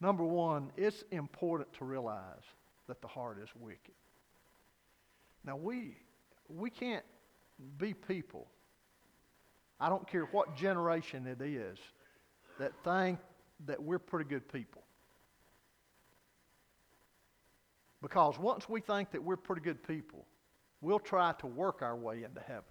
Number 0.00 0.22
one, 0.22 0.70
it's 0.76 1.02
important 1.10 1.72
to 1.74 1.84
realize 1.84 2.44
that 2.86 3.02
the 3.02 3.08
heart 3.08 3.38
is 3.42 3.48
wicked. 3.58 3.94
Now, 5.44 5.56
we, 5.56 5.96
we 6.48 6.70
can't 6.70 7.04
be 7.76 7.92
people, 7.92 8.46
I 9.80 9.88
don't 9.88 10.06
care 10.06 10.26
what 10.26 10.56
generation 10.56 11.26
it 11.26 11.42
is, 11.42 11.78
that 12.60 12.72
think 12.84 13.18
that 13.66 13.82
we're 13.82 13.98
pretty 13.98 14.28
good 14.28 14.50
people. 14.50 14.82
Because 18.00 18.38
once 18.38 18.68
we 18.68 18.80
think 18.80 19.10
that 19.10 19.24
we're 19.24 19.36
pretty 19.36 19.62
good 19.62 19.82
people, 19.82 20.24
we'll 20.80 21.00
try 21.00 21.32
to 21.40 21.48
work 21.48 21.82
our 21.82 21.96
way 21.96 22.22
into 22.22 22.40
heaven. 22.40 22.69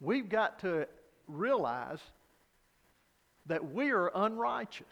We've 0.00 0.28
got 0.28 0.60
to 0.60 0.88
realize 1.26 2.00
that 3.46 3.72
we 3.72 3.90
are 3.90 4.10
unrighteous. 4.14 4.86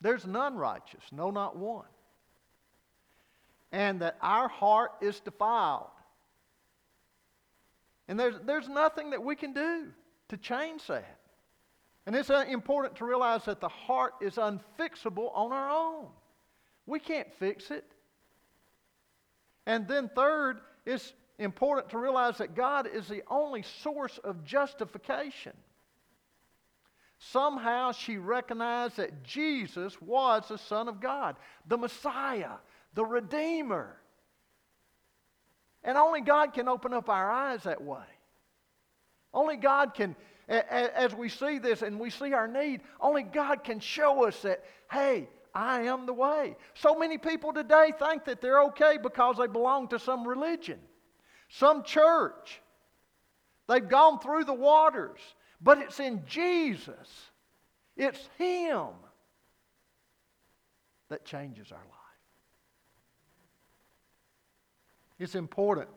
There's 0.00 0.26
none 0.26 0.56
righteous, 0.56 1.02
no, 1.12 1.30
not 1.30 1.56
one. 1.56 1.86
And 3.70 4.00
that 4.00 4.16
our 4.20 4.48
heart 4.48 4.92
is 5.00 5.20
defiled. 5.20 5.86
And 8.08 8.18
there's, 8.18 8.34
there's 8.44 8.68
nothing 8.68 9.10
that 9.10 9.22
we 9.22 9.36
can 9.36 9.52
do 9.52 9.86
to 10.28 10.36
change 10.36 10.86
that. 10.88 11.18
And 12.04 12.16
it's 12.16 12.30
uh, 12.30 12.44
important 12.48 12.96
to 12.96 13.04
realize 13.04 13.44
that 13.44 13.60
the 13.60 13.68
heart 13.68 14.14
is 14.20 14.34
unfixable 14.34 15.30
on 15.34 15.52
our 15.52 15.70
own. 15.70 16.06
We 16.84 16.98
can't 16.98 17.32
fix 17.34 17.70
it. 17.70 17.84
And 19.66 19.86
then, 19.86 20.10
third, 20.14 20.60
it's 20.84 21.12
important 21.42 21.90
to 21.90 21.98
realize 21.98 22.38
that 22.38 22.54
God 22.54 22.86
is 22.86 23.08
the 23.08 23.22
only 23.28 23.62
source 23.82 24.18
of 24.24 24.44
justification. 24.44 25.52
Somehow 27.18 27.92
she 27.92 28.16
recognized 28.16 28.96
that 28.96 29.22
Jesus 29.22 30.00
was 30.00 30.48
the 30.48 30.58
Son 30.58 30.88
of 30.88 31.00
God, 31.00 31.36
the 31.66 31.78
Messiah, 31.78 32.54
the 32.94 33.04
Redeemer. 33.04 33.96
And 35.84 35.96
only 35.96 36.20
God 36.20 36.52
can 36.52 36.68
open 36.68 36.92
up 36.92 37.08
our 37.08 37.30
eyes 37.30 37.62
that 37.62 37.82
way. 37.82 38.04
Only 39.32 39.56
God 39.56 39.94
can, 39.94 40.16
as 40.48 41.14
we 41.14 41.28
see 41.28 41.58
this 41.58 41.82
and 41.82 41.98
we 41.98 42.10
see 42.10 42.32
our 42.32 42.48
need, 42.48 42.80
only 43.00 43.22
God 43.22 43.64
can 43.64 43.80
show 43.80 44.26
us 44.26 44.42
that, 44.42 44.64
hey, 44.90 45.28
I 45.54 45.82
am 45.82 46.06
the 46.06 46.12
way. 46.12 46.56
So 46.74 46.94
many 46.94 47.18
people 47.18 47.52
today 47.52 47.92
think 47.98 48.24
that 48.24 48.40
they're 48.40 48.62
okay 48.64 48.98
because 49.00 49.36
they 49.38 49.46
belong 49.46 49.88
to 49.88 49.98
some 49.98 50.26
religion 50.26 50.78
some 51.52 51.82
church. 51.82 52.60
They've 53.68 53.86
gone 53.86 54.18
through 54.20 54.44
the 54.44 54.54
waters, 54.54 55.20
but 55.60 55.78
it's 55.78 56.00
in 56.00 56.22
Jesus. 56.26 57.30
It's 57.96 58.28
Him 58.38 58.88
that 61.08 61.24
changes 61.24 61.70
our 61.70 61.78
life. 61.78 61.88
It's 65.18 65.34
important, 65.34 65.88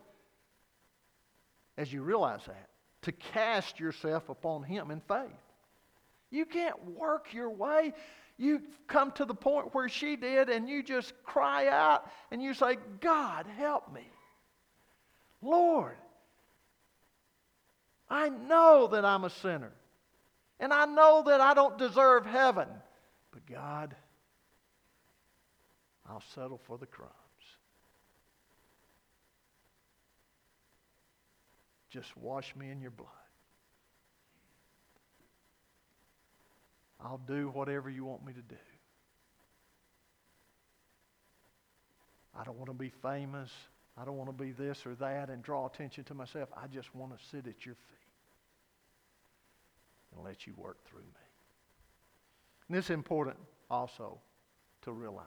as 1.78 1.92
you 1.92 2.04
realize 2.04 2.42
that, 2.46 2.70
to 3.04 3.12
cast 3.12 3.80
yourself 3.80 4.30
upon 4.30 4.64
Him 4.64 4.92
in 4.92 5.00
faith. 5.08 5.32
You 6.32 6.46
can't 6.46 6.84
work 6.92 7.34
your 7.34 7.50
way. 7.50 7.94
You 8.38 8.62
come 8.88 9.12
to 9.14 9.26
the 9.26 9.34
point 9.34 9.74
where 9.74 9.88
she 9.88 10.18
did, 10.18 10.50
and 10.50 10.68
you 10.68 10.84
just 10.84 11.14
cry 11.24 11.68
out 11.70 12.12
and 12.30 12.44
you 12.44 12.54
say, 12.54 12.78
God, 13.00 13.48
help 13.58 13.94
me. 13.94 14.04
Lord, 15.46 15.96
I 18.10 18.30
know 18.30 18.88
that 18.92 19.06
I'm 19.06 19.24
a 19.24 19.30
sinner. 19.30 19.72
And 20.60 20.74
I 20.74 20.86
know 20.86 21.24
that 21.28 21.42
I 21.42 21.54
don't 21.54 21.78
deserve 21.78 22.26
heaven. 22.26 22.68
But 23.32 23.46
God, 23.46 23.96
I'll 26.10 26.24
settle 26.34 26.60
for 26.66 26.78
the 26.78 26.86
crumbs. 26.86 27.12
Just 31.90 32.16
wash 32.18 32.56
me 32.56 32.70
in 32.70 32.82
your 32.82 32.92
blood. 32.92 33.10
I'll 37.00 37.22
do 37.28 37.50
whatever 37.50 37.90
you 37.90 38.06
want 38.06 38.26
me 38.26 38.34
to 38.34 38.42
do. 38.42 38.56
I 42.38 42.44
don't 42.44 42.58
want 42.58 42.70
to 42.70 42.74
be 42.74 42.92
famous. 43.02 43.52
I 43.98 44.04
don't 44.04 44.18
want 44.18 44.30
to 44.30 44.44
be 44.44 44.52
this 44.52 44.86
or 44.86 44.96
that 44.96 45.30
and 45.30 45.42
draw 45.42 45.66
attention 45.66 46.04
to 46.06 46.14
myself. 46.14 46.50
I 46.56 46.68
just 46.68 46.94
want 46.94 47.18
to 47.18 47.26
sit 47.26 47.48
at 47.48 47.66
your 47.66 47.76
feet 47.76 48.06
and 50.14 50.24
let 50.24 50.46
you 50.46 50.54
work 50.58 50.84
through 50.86 51.00
me. 51.00 51.26
And 52.68 52.78
is 52.78 52.90
important 52.90 53.38
also 53.70 54.20
to 54.82 54.92
realize. 54.92 55.26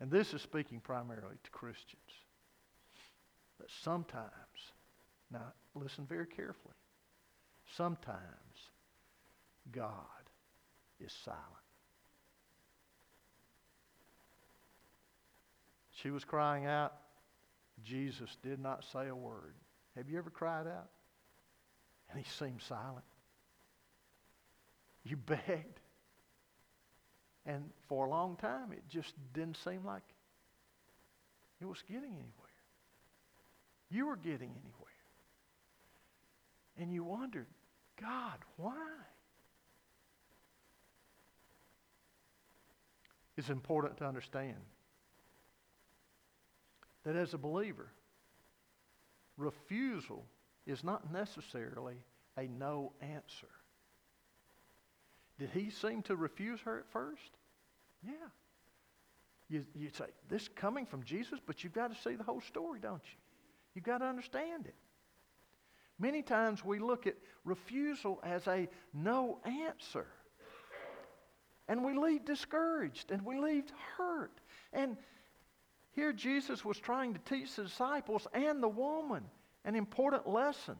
And 0.00 0.10
this 0.10 0.32
is 0.32 0.42
speaking 0.42 0.80
primarily 0.80 1.36
to 1.42 1.50
Christians. 1.50 2.00
That 3.58 3.68
sometimes, 3.82 4.30
now 5.30 5.52
listen 5.74 6.06
very 6.06 6.26
carefully, 6.26 6.74
sometimes 7.76 8.20
God 9.72 9.94
is 10.98 11.12
silent. 11.24 11.40
She 15.92 16.10
was 16.10 16.24
crying 16.24 16.64
out, 16.64 16.94
Jesus 17.84 18.36
did 18.42 18.60
not 18.60 18.84
say 18.92 19.08
a 19.08 19.14
word. 19.14 19.54
Have 19.96 20.08
you 20.08 20.18
ever 20.18 20.30
cried 20.30 20.66
out? 20.66 20.88
And 22.10 22.18
he 22.18 22.30
seemed 22.38 22.60
silent. 22.62 23.04
You 25.04 25.16
begged. 25.26 25.80
And 27.46 27.70
for 27.88 28.06
a 28.06 28.10
long 28.10 28.36
time, 28.36 28.72
it 28.72 28.82
just 28.88 29.14
didn't 29.32 29.56
seem 29.56 29.84
like 29.84 30.02
it 31.60 31.66
was 31.66 31.82
getting 31.88 32.12
anywhere. 32.12 32.50
You 33.90 34.06
were 34.06 34.16
getting 34.16 34.50
anywhere. 34.50 34.90
And 36.78 36.92
you 36.92 37.02
wondered, 37.04 37.46
God, 38.00 38.38
why? 38.56 38.76
It's 43.36 43.50
important 43.50 43.98
to 43.98 44.06
understand 44.06 44.56
that 47.10 47.18
as 47.18 47.34
a 47.34 47.38
believer, 47.38 47.88
refusal 49.36 50.24
is 50.64 50.84
not 50.84 51.12
necessarily 51.12 51.96
a 52.36 52.46
no 52.46 52.92
answer. 53.00 53.48
Did 55.36 55.50
he 55.50 55.70
seem 55.70 56.02
to 56.02 56.14
refuse 56.14 56.60
her 56.60 56.78
at 56.78 56.86
first? 56.92 57.32
Yeah. 58.06 58.12
You, 59.48 59.64
you'd 59.74 59.96
say, 59.96 60.04
this 60.28 60.46
coming 60.46 60.86
from 60.86 61.02
Jesus, 61.02 61.40
but 61.44 61.64
you've 61.64 61.72
got 61.72 61.92
to 61.92 62.00
see 62.00 62.14
the 62.14 62.22
whole 62.22 62.42
story, 62.42 62.78
don't 62.78 63.02
you? 63.02 63.18
You've 63.74 63.84
got 63.84 63.98
to 63.98 64.04
understand 64.04 64.66
it. 64.66 64.76
Many 65.98 66.22
times 66.22 66.64
we 66.64 66.78
look 66.78 67.08
at 67.08 67.16
refusal 67.44 68.20
as 68.22 68.46
a 68.46 68.68
no 68.94 69.40
answer. 69.44 70.06
And 71.66 71.84
we 71.84 71.92
leave 71.94 72.24
discouraged 72.24 73.10
and 73.10 73.24
we 73.24 73.36
leave 73.36 73.64
hurt. 73.96 74.40
And 74.72 74.96
here 75.92 76.12
Jesus 76.12 76.64
was 76.64 76.78
trying 76.78 77.14
to 77.14 77.20
teach 77.20 77.56
the 77.56 77.64
disciples 77.64 78.26
and 78.32 78.62
the 78.62 78.68
woman 78.68 79.24
an 79.64 79.74
important 79.74 80.28
lesson. 80.28 80.76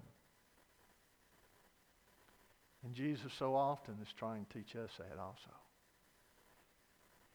And 2.85 2.95
Jesus 2.95 3.33
so 3.39 3.55
often 3.55 3.97
is 4.01 4.13
trying 4.17 4.47
to 4.47 4.59
teach 4.59 4.77
us 4.77 4.91
that 4.99 5.19
also. 5.19 5.51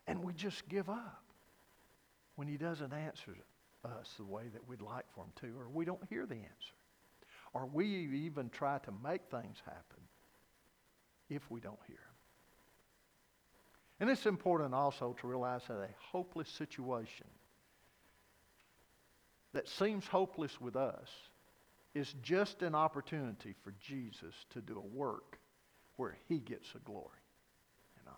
And 0.08 0.24
we 0.24 0.34
just 0.34 0.68
give 0.70 0.90
up 0.90 1.24
when 2.36 2.48
he 2.48 2.58
doesn't 2.58 2.94
answer 2.94 3.36
us 3.84 4.10
the 4.18 4.26
way 4.26 4.44
that 4.54 4.68
we'd 4.68 4.82
like 4.82 5.06
for 5.14 5.24
him 5.24 5.32
to, 5.42 5.60
or 5.60 5.70
we 5.70 5.86
don't 5.86 6.04
hear 6.10 6.26
the 6.26 6.36
answer. 6.36 6.76
Or 7.54 7.66
we 7.66 7.86
even 8.26 8.50
try 8.50 8.80
to 8.80 8.92
make 9.04 9.22
things 9.30 9.58
happen 9.66 10.04
if 11.30 11.50
we 11.50 11.60
don't 11.60 11.80
hear 11.88 11.98
him. 11.98 12.02
And 14.00 14.10
it's 14.10 14.26
important 14.26 14.74
also 14.74 15.16
to 15.22 15.28
realize 15.28 15.62
that 15.68 15.78
a 15.78 15.90
hopeless 16.12 16.50
situation 16.50 17.28
that 19.56 19.70
seems 19.70 20.06
hopeless 20.06 20.60
with 20.60 20.76
us 20.76 21.08
is 21.94 22.14
just 22.22 22.62
an 22.62 22.76
opportunity 22.76 23.56
for 23.64 23.74
Jesus 23.80 24.36
to 24.50 24.60
do 24.60 24.78
a 24.78 24.98
work 24.98 25.40
where 25.96 26.18
he 26.28 26.40
gets 26.40 26.74
the 26.74 26.80
glory 26.80 27.24
and 27.98 28.06
honor. 28.06 28.18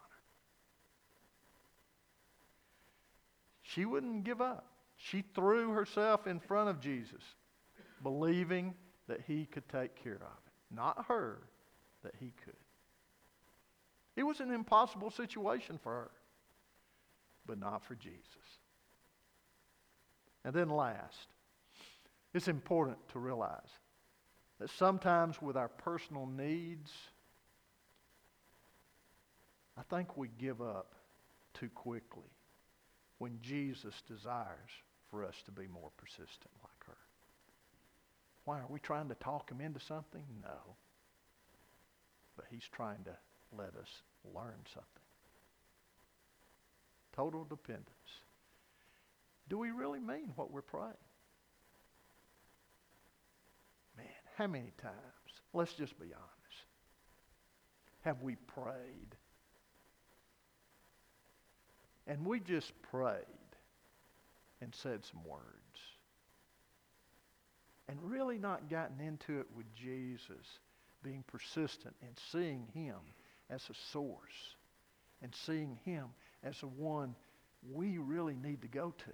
She 3.61 3.85
wouldn't 3.85 4.23
give 4.23 4.41
up. 4.41 4.65
She 4.97 5.23
threw 5.35 5.73
herself 5.73 6.25
in 6.25 6.39
front 6.39 6.69
of 6.69 6.79
Jesus, 6.79 7.21
believing 8.01 8.73
that 9.07 9.21
he 9.27 9.45
could 9.45 9.69
take 9.69 9.95
care 10.03 10.15
of 10.15 10.21
it. 10.21 10.75
Not 10.75 11.05
her, 11.07 11.37
that 12.03 12.15
he 12.19 12.33
could. 12.43 12.55
It 14.15 14.23
was 14.23 14.39
an 14.39 14.51
impossible 14.51 15.11
situation 15.11 15.79
for 15.83 15.91
her, 15.91 16.11
but 17.45 17.59
not 17.59 17.85
for 17.85 17.93
Jesus. 17.93 18.25
And 20.45 20.53
then 20.53 20.69
last, 20.69 21.27
it's 22.33 22.47
important 22.47 22.97
to 23.13 23.19
realize 23.19 23.69
that 24.59 24.69
sometimes 24.71 25.41
with 25.41 25.57
our 25.57 25.67
personal 25.67 26.25
needs, 26.25 26.91
I 29.77 29.81
think 29.89 30.17
we 30.17 30.29
give 30.39 30.61
up 30.61 30.93
too 31.53 31.69
quickly 31.69 32.31
when 33.19 33.39
Jesus 33.41 34.01
desires 34.07 34.71
for 35.09 35.23
us 35.23 35.35
to 35.45 35.51
be 35.51 35.67
more 35.67 35.91
persistent 35.97 36.51
like 36.63 36.85
her. 36.87 36.97
Why? 38.45 38.59
Are 38.59 38.67
we 38.69 38.79
trying 38.79 39.09
to 39.09 39.15
talk 39.15 39.51
him 39.51 39.61
into 39.61 39.79
something? 39.79 40.23
No. 40.41 40.75
But 42.35 42.45
he's 42.49 42.67
trying 42.71 43.03
to 43.03 43.17
let 43.57 43.75
us 43.75 43.89
learn 44.33 44.59
something. 44.73 45.03
Total 47.15 47.43
dependence. 47.43 47.87
Do 49.49 49.57
we 49.57 49.71
really 49.71 49.99
mean 49.99 50.31
what 50.35 50.51
we're 50.51 50.61
praying? 50.61 50.93
Man, 53.95 54.05
how 54.37 54.47
many 54.47 54.71
times, 54.81 54.95
let's 55.53 55.73
just 55.73 55.97
be 55.99 56.07
honest, 56.07 56.65
have 58.01 58.21
we 58.21 58.35
prayed? 58.35 59.15
And 62.07 62.25
we 62.25 62.39
just 62.39 62.71
prayed 62.83 63.25
and 64.61 64.73
said 64.73 65.03
some 65.05 65.23
words. 65.25 65.43
And 67.89 67.97
really 68.03 68.37
not 68.37 68.69
gotten 68.69 68.99
into 68.99 69.39
it 69.39 69.47
with 69.55 69.65
Jesus, 69.73 70.45
being 71.03 71.23
persistent 71.27 71.95
and 72.01 72.11
seeing 72.31 72.67
him 72.73 72.97
as 73.49 73.61
a 73.69 73.73
source 73.93 74.55
and 75.21 75.33
seeing 75.45 75.77
him 75.85 76.07
as 76.43 76.59
the 76.59 76.67
one 76.67 77.15
we 77.73 77.97
really 77.97 78.35
need 78.35 78.61
to 78.61 78.67
go 78.67 78.93
to. 78.97 79.11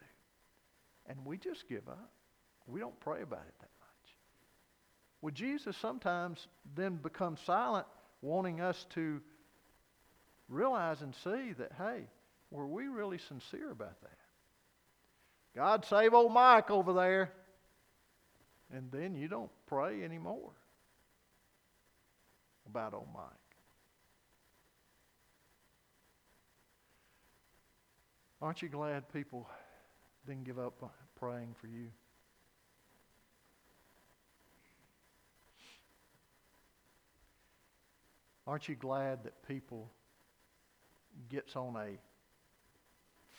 And 1.08 1.18
we 1.26 1.38
just 1.38 1.68
give 1.68 1.88
up. 1.88 2.12
We 2.68 2.80
don't 2.80 2.98
pray 3.00 3.22
about 3.22 3.46
it 3.48 3.56
that 3.60 3.70
much. 3.80 4.16
Well, 5.22 5.34
Jesus 5.34 5.76
sometimes 5.78 6.48
then 6.76 6.96
becomes 6.96 7.40
silent, 7.46 7.86
wanting 8.22 8.62
us 8.62 8.86
to 8.96 9.22
realize 10.48 11.02
and 11.02 11.14
see 11.24 11.54
that, 11.58 11.72
hey, 11.78 12.08
were 12.52 12.68
we 12.68 12.88
really 12.88 13.18
sincere 13.18 13.72
about 13.72 14.00
that? 14.02 14.18
God 15.56 15.86
save 15.86 16.14
old 16.14 16.32
Mike 16.32 16.72
over 16.72 16.94
there. 16.94 17.32
And 18.74 18.92
then 18.92 19.16
you 19.16 19.28
don't 19.28 19.52
pray 19.68 20.04
anymore 20.04 20.52
about 22.68 22.94
old 22.94 23.08
Mike. 23.14 23.24
Aren't 28.42 28.62
you 28.62 28.70
glad 28.70 29.12
people 29.14 29.48
didn't 30.28 30.44
give 30.44 30.60
up 30.60 30.94
praying 31.16 31.56
for 31.60 31.68
you? 31.68 31.88
Aren't 38.46 38.68
you 38.68 38.76
glad 38.76 39.24
that 39.24 39.48
people 39.48 39.90
gets 41.30 41.56
on 41.56 41.76
a 41.76 41.98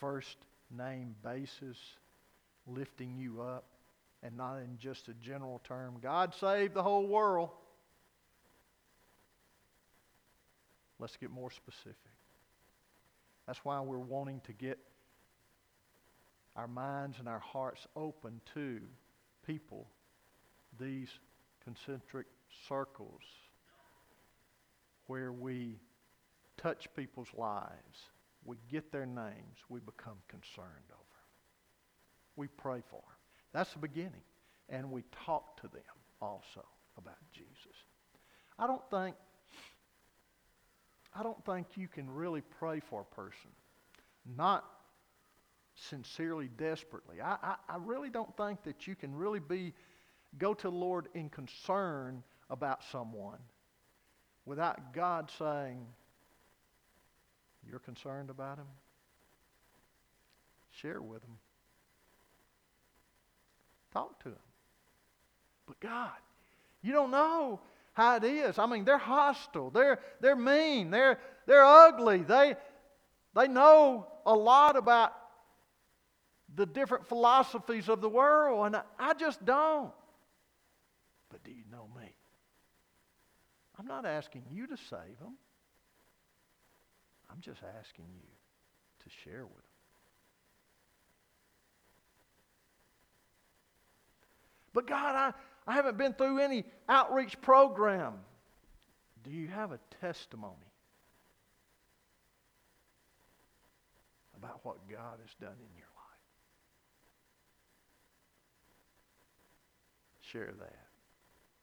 first 0.01 0.37
name 0.71 1.15
basis 1.23 1.77
lifting 2.67 3.17
you 3.17 3.43
up 3.43 3.65
and 4.23 4.37
not 4.37 4.57
in 4.57 4.79
just 4.79 5.09
a 5.09 5.15
general 5.15 5.61
term 5.65 5.97
God 6.03 6.35
save 6.35 6.75
the 6.75 6.83
whole 6.83 7.07
world. 7.07 7.51
Let's 10.99 11.17
get 11.17 11.31
more 11.31 11.51
specific. 11.51 11.97
That's 13.47 13.63
why 13.65 13.81
we're 13.81 13.99
wanting 13.99 14.41
to 14.47 14.53
get 14.53 14.79
our 16.57 16.69
minds 16.69 17.19
and 17.19 17.29
our 17.29 17.41
hearts 17.41 17.87
open 17.97 18.41
to 18.55 18.81
people, 19.47 19.87
these 20.79 21.09
concentric 21.63 22.27
circles 22.69 23.23
where 25.07 25.33
we 25.33 25.79
touch 26.57 26.89
people's 26.97 27.29
lives, 27.37 27.99
we 28.45 28.57
get 28.71 28.93
their 28.93 29.07
names, 29.07 29.59
we 29.69 29.81
become 29.81 30.17
concerned 30.29 30.91
over. 30.91 31.01
We 32.37 32.49
pray 32.49 32.83
for 32.89 32.97
them. 32.97 33.19
That's 33.53 33.73
the 33.73 33.79
beginning. 33.79 34.23
And 34.69 34.91
we 34.91 35.05
talk 35.25 35.61
to 35.61 35.69
them 35.69 35.83
also 36.21 36.65
about 36.97 37.19
Jesus. 37.33 37.77
I 38.59 38.67
don't 38.67 38.83
think 38.91 39.17
I 41.17 41.23
don't 41.23 41.45
think 41.45 41.67
you 41.77 41.87
can 41.87 42.11
really 42.11 42.43
pray 42.59 42.81
for 42.81 43.03
a 43.03 43.15
person 43.15 43.51
not 44.37 44.65
sincerely, 45.75 46.49
desperately. 46.57 47.21
I, 47.21 47.37
I, 47.43 47.55
I 47.69 47.77
really 47.79 48.11
don't 48.11 48.35
think 48.37 48.63
that 48.65 48.87
you 48.87 48.95
can 48.95 49.15
really 49.15 49.41
be, 49.41 49.73
go 50.39 50.55
to 50.55 50.71
the 50.71 50.77
Lord 50.77 51.09
in 51.15 51.29
concern 51.29 52.23
about 52.51 52.83
someone 52.91 53.39
without 54.47 54.93
God 54.93 55.31
saying, 55.39 55.85
You're 57.69 57.81
concerned 57.81 58.31
about 58.31 58.59
him? 58.59 58.67
Share 60.71 61.01
with 61.01 61.23
him. 61.23 61.37
Talk 63.93 64.23
to 64.25 64.31
him. 64.31 64.37
But 65.67 65.81
God, 65.81 66.11
you 66.83 66.93
don't 66.93 67.11
know 67.11 67.61
how 67.95 68.17
it 68.17 68.25
is. 68.25 68.59
I 68.59 68.67
mean, 68.67 68.85
they're 68.85 68.99
hostile. 68.99 69.71
They're, 69.71 70.01
they're 70.21 70.37
mean. 70.37 70.91
They're, 70.91 71.19
they're 71.47 71.65
ugly. 71.65 72.19
They, 72.19 72.57
they 73.35 73.49
know 73.49 74.09
a 74.27 74.35
lot 74.35 74.77
about 74.77 75.13
the 76.57 76.67
different 76.67 77.07
philosophies 77.09 77.89
of 77.89 78.01
the 78.01 78.09
world, 78.09 78.67
and 78.67 78.83
I 78.99 79.15
just 79.15 79.45
don't. 79.45 79.93
But 81.31 81.43
do 81.43 81.51
you 81.51 81.65
know 81.71 81.89
me? 82.01 82.09
I'm 83.79 83.87
not 83.87 84.07
asking 84.07 84.43
you 84.53 84.67
to 84.69 84.77
save 84.77 85.19
them. 85.19 85.35
I'm 87.31 87.41
just 87.41 87.61
asking 87.81 88.05
you 88.15 88.29
to 89.03 89.11
share 89.25 89.45
with 89.45 89.57
them. 89.57 89.63
But 94.73 94.87
God, 94.87 95.15
I, 95.15 95.33
I 95.67 95.75
haven't 95.75 95.97
been 95.97 96.13
through 96.13 96.39
any 96.41 96.65
outreach 96.89 97.41
program. 97.41 98.15
Do 99.23 99.31
you 99.31 99.49
have 99.49 99.73
a 99.73 99.79
testimony 100.01 100.53
about 104.37 104.61
what 104.65 104.77
God 104.89 105.19
has 105.23 105.35
done 105.41 105.57
in 105.59 105.79
your 105.79 105.87
life? 105.87 106.05
Share 110.35 110.53
that. 110.59 110.79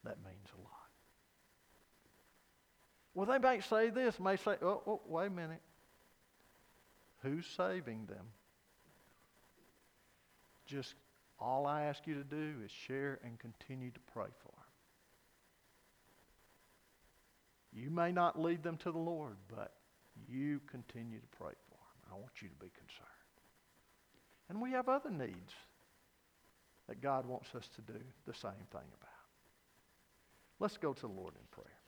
That 0.06 0.18
means 0.24 0.48
a 0.58 0.62
lot. 0.62 0.72
Well, 3.14 3.26
they 3.26 3.38
might 3.38 3.66
say 3.66 3.90
this, 3.90 4.18
may 4.18 4.38
say, 4.38 4.56
oh, 4.62 4.82
oh, 4.88 5.02
wait 5.06 5.28
a 5.28 5.30
minute. 5.30 5.62
Who's 7.22 7.46
saving 7.46 8.06
them? 8.06 8.26
Just 10.66 10.96
all 11.38 11.66
I 11.66 11.84
ask 11.84 12.08
you 12.08 12.14
to 12.14 12.24
do 12.24 12.54
is 12.64 12.72
share 12.72 13.20
and 13.26 13.38
continue 13.38 13.92
to 13.92 14.00
pray 14.14 14.30
for 14.42 14.54
them. 14.54 14.62
You 17.74 17.90
may 17.90 18.14
not 18.14 18.40
lead 18.40 18.64
them 18.64 18.78
to 18.78 18.92
the 18.92 18.98
Lord, 18.98 19.36
but 19.54 19.74
you 20.30 20.62
continue 20.68 21.20
to 21.20 21.38
pray 21.38 21.54
for 21.68 21.76
them. 21.76 22.14
I 22.14 22.16
want 22.16 22.42
you 22.42 22.48
to 22.48 22.56
be 22.56 22.72
concerned. 22.78 23.10
And 24.48 24.62
we 24.62 24.72
have 24.72 24.88
other 24.88 25.12
needs 25.12 25.54
that 26.92 27.02
God 27.02 27.26
wants 27.26 27.56
us 27.56 27.70
to 27.76 27.82
do 27.82 28.00
the 28.28 28.34
same 28.34 28.52
thing 28.70 28.82
about. 29.00 29.10
Let's 30.60 30.76
go 30.76 30.92
to 30.92 31.02
the 31.02 31.08
Lord 31.08 31.36
in 31.36 31.48
prayer. 31.50 31.81